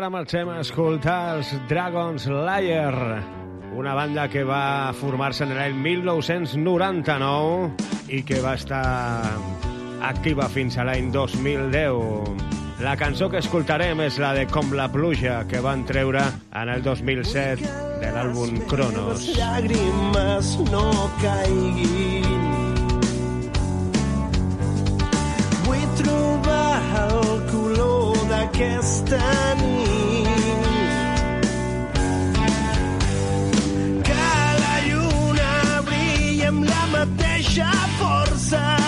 ara 0.02 0.10
marxem 0.10 0.50
a 0.50 0.56
escoltar 0.64 1.36
els 1.36 1.52
Dragons 1.70 2.24
Lair, 2.26 3.22
una 3.78 3.94
banda 3.94 4.24
que 4.34 4.42
va 4.42 4.90
formar-se 4.98 5.44
en 5.46 5.52
l'any 5.54 5.76
1999 5.78 7.70
i 8.10 8.24
que 8.26 8.40
va 8.42 8.56
estar 8.58 8.82
activa 10.02 10.50
fins 10.50 10.80
a 10.82 10.84
l'any 10.90 11.12
2010. 11.14 12.82
La 12.82 12.96
cançó 12.98 13.30
que 13.30 13.38
escoltarem 13.46 14.02
és 14.08 14.18
la 14.18 14.34
de 14.34 14.48
Com 14.50 14.74
la 14.74 14.90
pluja, 14.90 15.46
que 15.46 15.62
van 15.62 15.86
treure 15.86 16.24
en 16.50 16.74
el 16.74 16.82
2007 16.82 17.62
de 18.02 18.10
l'àlbum 18.16 18.58
Cronos. 18.72 19.22
Les 19.22 19.38
llàgrimes 19.38 20.56
no 20.72 20.88
caiguin 21.22 22.42
Vull 25.68 25.86
trobar 26.02 26.82
el 27.06 27.46
color 27.54 28.18
d'aquesta 28.34 29.22
nit 29.62 29.81
Já 37.54 37.70
força. 38.00 38.81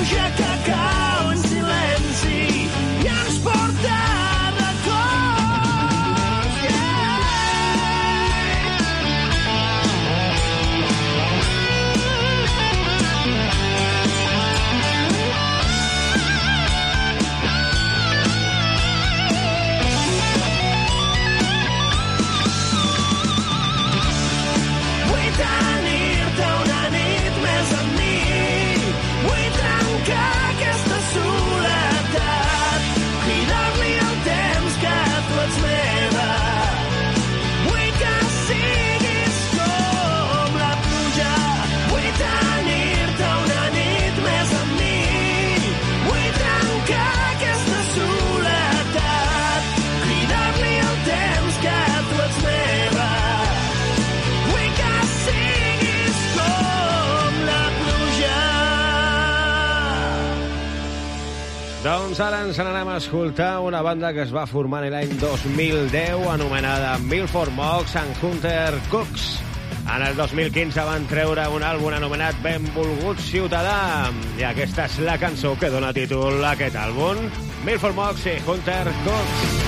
Yeah, 0.00 0.47
Doncs 62.18 62.32
ara 62.34 62.38
ens 62.42 62.56
n'anem 62.58 62.88
a 62.90 62.96
escoltar 62.98 63.60
una 63.62 63.78
banda 63.78 64.08
que 64.10 64.24
es 64.24 64.32
va 64.34 64.42
formar 64.50 64.80
l'any 64.90 65.12
2010 65.20 66.24
anomenada 66.32 66.96
Milford 67.04 67.54
Mox 67.54 67.94
and 67.94 68.18
Hunter 68.18 68.74
Cooks. 68.90 69.28
En 69.86 70.02
el 70.02 70.18
2015 70.18 70.88
van 70.90 71.06
treure 71.06 71.46
un 71.54 71.62
àlbum 71.62 71.94
anomenat 71.94 72.42
Benvolgut 72.42 73.22
Ciutadà 73.22 74.10
i 74.34 74.48
aquesta 74.50 74.90
és 74.90 74.98
la 75.06 75.14
cançó 75.22 75.54
que 75.62 75.70
dona 75.70 75.94
títol 75.94 76.42
a 76.42 76.56
aquest 76.58 76.82
àlbum. 76.88 77.22
Milford 77.62 78.02
Mox 78.02 78.26
i 78.26 78.38
Hunter 78.42 78.86
Cooks. 79.06 79.67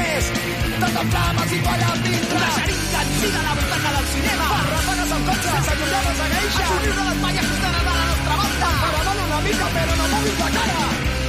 tot 0.91 1.03
en 1.03 1.11
flames 1.11 1.51
i 1.55 1.59
toalla 1.65 1.87
amb 1.93 2.03
dintre. 2.05 2.37
Una 2.37 2.49
xeringa 2.55 3.01
encida 3.01 3.39
a 3.39 3.43
la 3.47 3.53
butaca 3.59 3.91
del 3.95 4.07
cinema. 4.13 4.47
Barrafanes 4.51 5.11
al 5.15 5.23
cotxe, 5.27 5.49
sense 5.51 5.71
allunyar 5.73 6.03
la 6.07 6.13
segueixa. 6.19 6.61
El 6.61 6.67
somriure 6.71 7.03
de 7.07 7.15
malles 7.21 7.45
que 7.47 7.55
estan 7.57 7.75
a 7.79 7.83
la 7.87 8.05
nostra 8.09 8.35
banda. 8.41 8.69
Paradona 8.83 9.23
una 9.29 9.39
mica, 9.47 9.67
però 9.75 9.95
no 9.99 10.05
moguis 10.13 10.39
la 10.41 10.49
cara. 10.57 10.83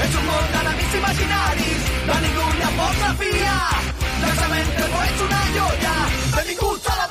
Ets 0.07 0.19
un 0.21 0.27
món 0.31 0.45
d'enemics 0.55 0.95
imaginaris, 1.01 1.83
de 2.11 2.17
ningú 2.27 2.49
ni 2.59 2.67
apocrafia. 2.71 3.57
Llançament 4.23 4.75
que 4.79 4.91
no 4.95 5.05
ets 5.09 5.25
una 5.29 5.43
joia. 5.59 5.97
Benvinguts 6.37 6.93
a 6.93 6.99
la 7.01 7.01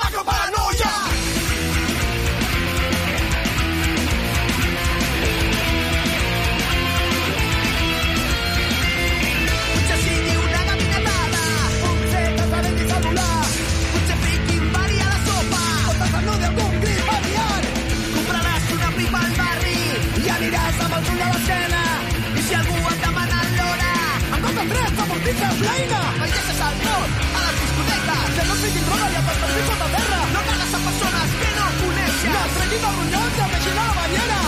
tres, 25.34 25.50
amortitza 25.50 25.72
l'eina. 25.72 26.02
Veies 26.22 26.62
al 26.62 26.76
nord, 26.86 27.12
a 27.36 27.42
les 27.46 27.56
discoteques, 27.62 28.28
que 28.36 28.44
no 28.48 28.54
et 28.54 28.62
fiquin 28.64 28.86
droga 28.88 29.08
i 29.12 29.16
et 29.16 29.26
despertis 29.30 29.66
sota 29.70 29.88
terra. 29.96 30.20
No 30.34 30.42
cagues 30.48 30.74
a 30.74 30.80
persones 30.88 31.30
que 31.42 31.50
no 31.58 31.66
coneixes. 31.82 32.32
No 32.32 32.42
et 32.42 32.54
treguin 32.58 32.86
els 32.90 32.98
ronyons 33.00 33.36
i 33.38 33.50
deixin 33.56 33.82
a 33.82 33.88
la 33.90 33.96
banyera. 34.00 34.40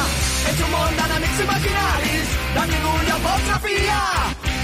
Ets 0.52 0.64
un 0.66 0.72
món 0.76 0.96
d'enemics 1.00 1.44
imaginaris, 1.48 2.38
de 2.56 2.64
ningú 2.74 2.96
ni 3.04 3.12
apocrafia. 3.18 4.02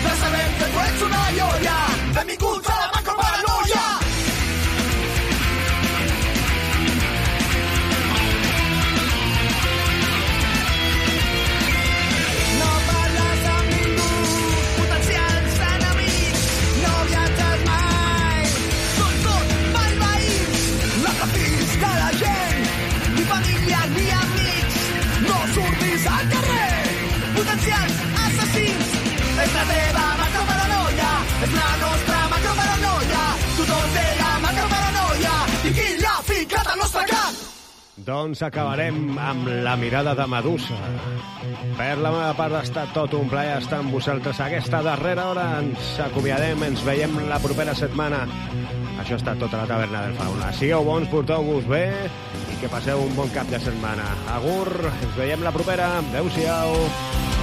Ja 0.04 0.16
sabem 0.24 0.56
que 0.60 0.72
tu 0.74 0.80
ets 0.88 1.06
una 1.10 1.26
joia. 1.40 1.78
Benvinguts 2.20 2.70
a 2.70 2.80
la 2.80 2.88
macroparanoia. 2.88 2.99
Doncs 38.10 38.40
acabarem 38.42 39.20
amb 39.22 39.46
la 39.62 39.76
mirada 39.78 40.16
de 40.18 40.26
Medusa. 40.26 40.78
Per 41.78 41.92
la 42.02 42.10
meva 42.10 42.32
part 42.34 42.56
ha 42.58 42.62
estat 42.66 42.90
tot 42.96 43.14
un 43.14 43.28
plaer 43.30 43.60
estar 43.60 43.84
amb 43.84 43.94
vosaltres. 43.94 44.40
Aquesta 44.42 44.80
darrera 44.82 45.28
hora 45.30 45.44
ens 45.60 45.92
acomiadem, 46.08 46.64
ens 46.72 46.82
veiem 46.88 47.14
la 47.30 47.38
propera 47.44 47.76
setmana. 47.78 48.24
Això 49.04 49.20
estat 49.20 49.38
tota 49.44 49.62
la 49.62 49.70
taverna 49.70 50.08
del 50.08 50.18
Fauna. 50.18 50.50
Sigueu 50.58 50.88
bons, 50.90 51.12
porteu-vos 51.14 51.70
bé 51.70 51.86
i 52.50 52.58
que 52.64 52.72
passeu 52.74 53.06
un 53.06 53.14
bon 53.20 53.30
cap 53.36 53.52
de 53.54 53.62
setmana. 53.62 54.10
Agur, 54.40 54.74
ens 54.90 55.14
veiem 55.20 55.46
la 55.46 55.54
propera. 55.54 55.92
Adéu-siau. 56.02 56.74
Diuen 56.80 57.39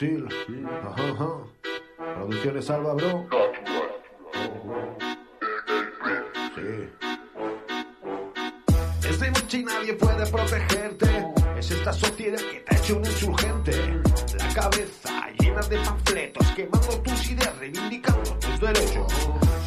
hostil. 0.00 0.26
Ajá, 0.82 1.10
ajá. 1.10 1.30
Producciones 2.14 2.70
Alba, 2.70 2.94
bro. 2.94 3.28
Sí. 6.54 6.88
Es 9.08 9.20
noche 9.20 9.62
nadie 9.62 9.94
puede 9.94 10.26
protegerte. 10.26 11.06
Es 11.58 11.70
esta 11.70 11.92
sociedad 11.92 12.38
que 12.38 12.60
te 12.60 12.74
ha 12.74 12.78
hecho 12.78 12.96
un 12.96 13.04
insurgente. 13.04 13.72
La 14.38 14.54
cabeza 14.54 15.28
llena 15.38 15.60
de 15.62 15.76
panfletos, 15.78 16.46
quemando 16.56 17.02
tus 17.02 17.30
ideas, 17.30 17.58
reivindicando 17.58 18.30
tus 18.38 18.60
derechos. 18.60 19.12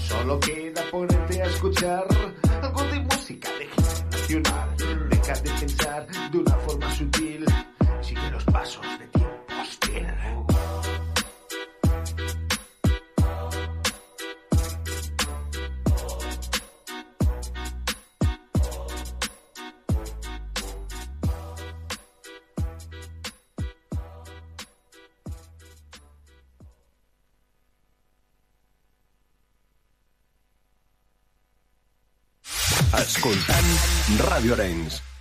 Solo 0.08 0.40
queda 0.40 0.82
ponerte 0.90 1.42
a 1.42 1.46
escuchar 1.46 2.08
algo 2.62 2.84
de 2.86 3.00
música 3.02 3.50
de 3.60 3.68
nacional. 4.12 5.10
Deja 5.10 5.34
de 5.34 5.52
pensar 5.60 6.08
de 6.32 6.38
una 6.40 6.56
forma 6.58 6.90
sutil. 6.96 7.46
Sigue 8.02 8.32
los 8.32 8.44
pasos 8.46 8.86
de 9.00 9.13
Tierra. 9.80 10.34
Escoltant 32.94 34.20
Radio 34.30 34.54
Arenys. 34.54 35.13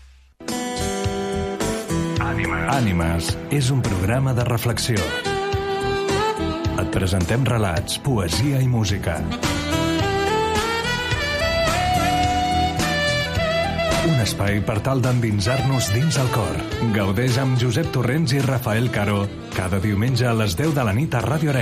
Ànimes 2.32 3.26
és 3.52 3.66
un 3.74 3.82
programa 3.84 4.32
de 4.32 4.44
reflexió. 4.48 4.96
Et 6.80 6.88
presentem 6.94 7.44
relats, 7.44 7.98
poesia 8.00 8.62
i 8.64 8.68
música. 8.72 9.18
Un 14.08 14.16
espai 14.24 14.62
per 14.64 14.78
tal 14.80 15.04
d'endinsar-nos 15.04 15.92
dins 15.92 16.16
el 16.24 16.32
cor. 16.32 16.56
Gaudeix 16.96 17.36
amb 17.42 17.60
Josep 17.60 17.92
Torrents 17.92 18.32
i 18.32 18.40
Rafael 18.48 18.88
Caro 18.96 19.26
cada 19.52 19.82
diumenge 19.84 20.24
a 20.24 20.32
les 20.32 20.56
10 20.56 20.72
de 20.72 20.88
la 20.88 20.96
nit 20.96 21.12
a 21.12 21.20
Ràdio 21.20 21.52
Arenys. 21.52 21.60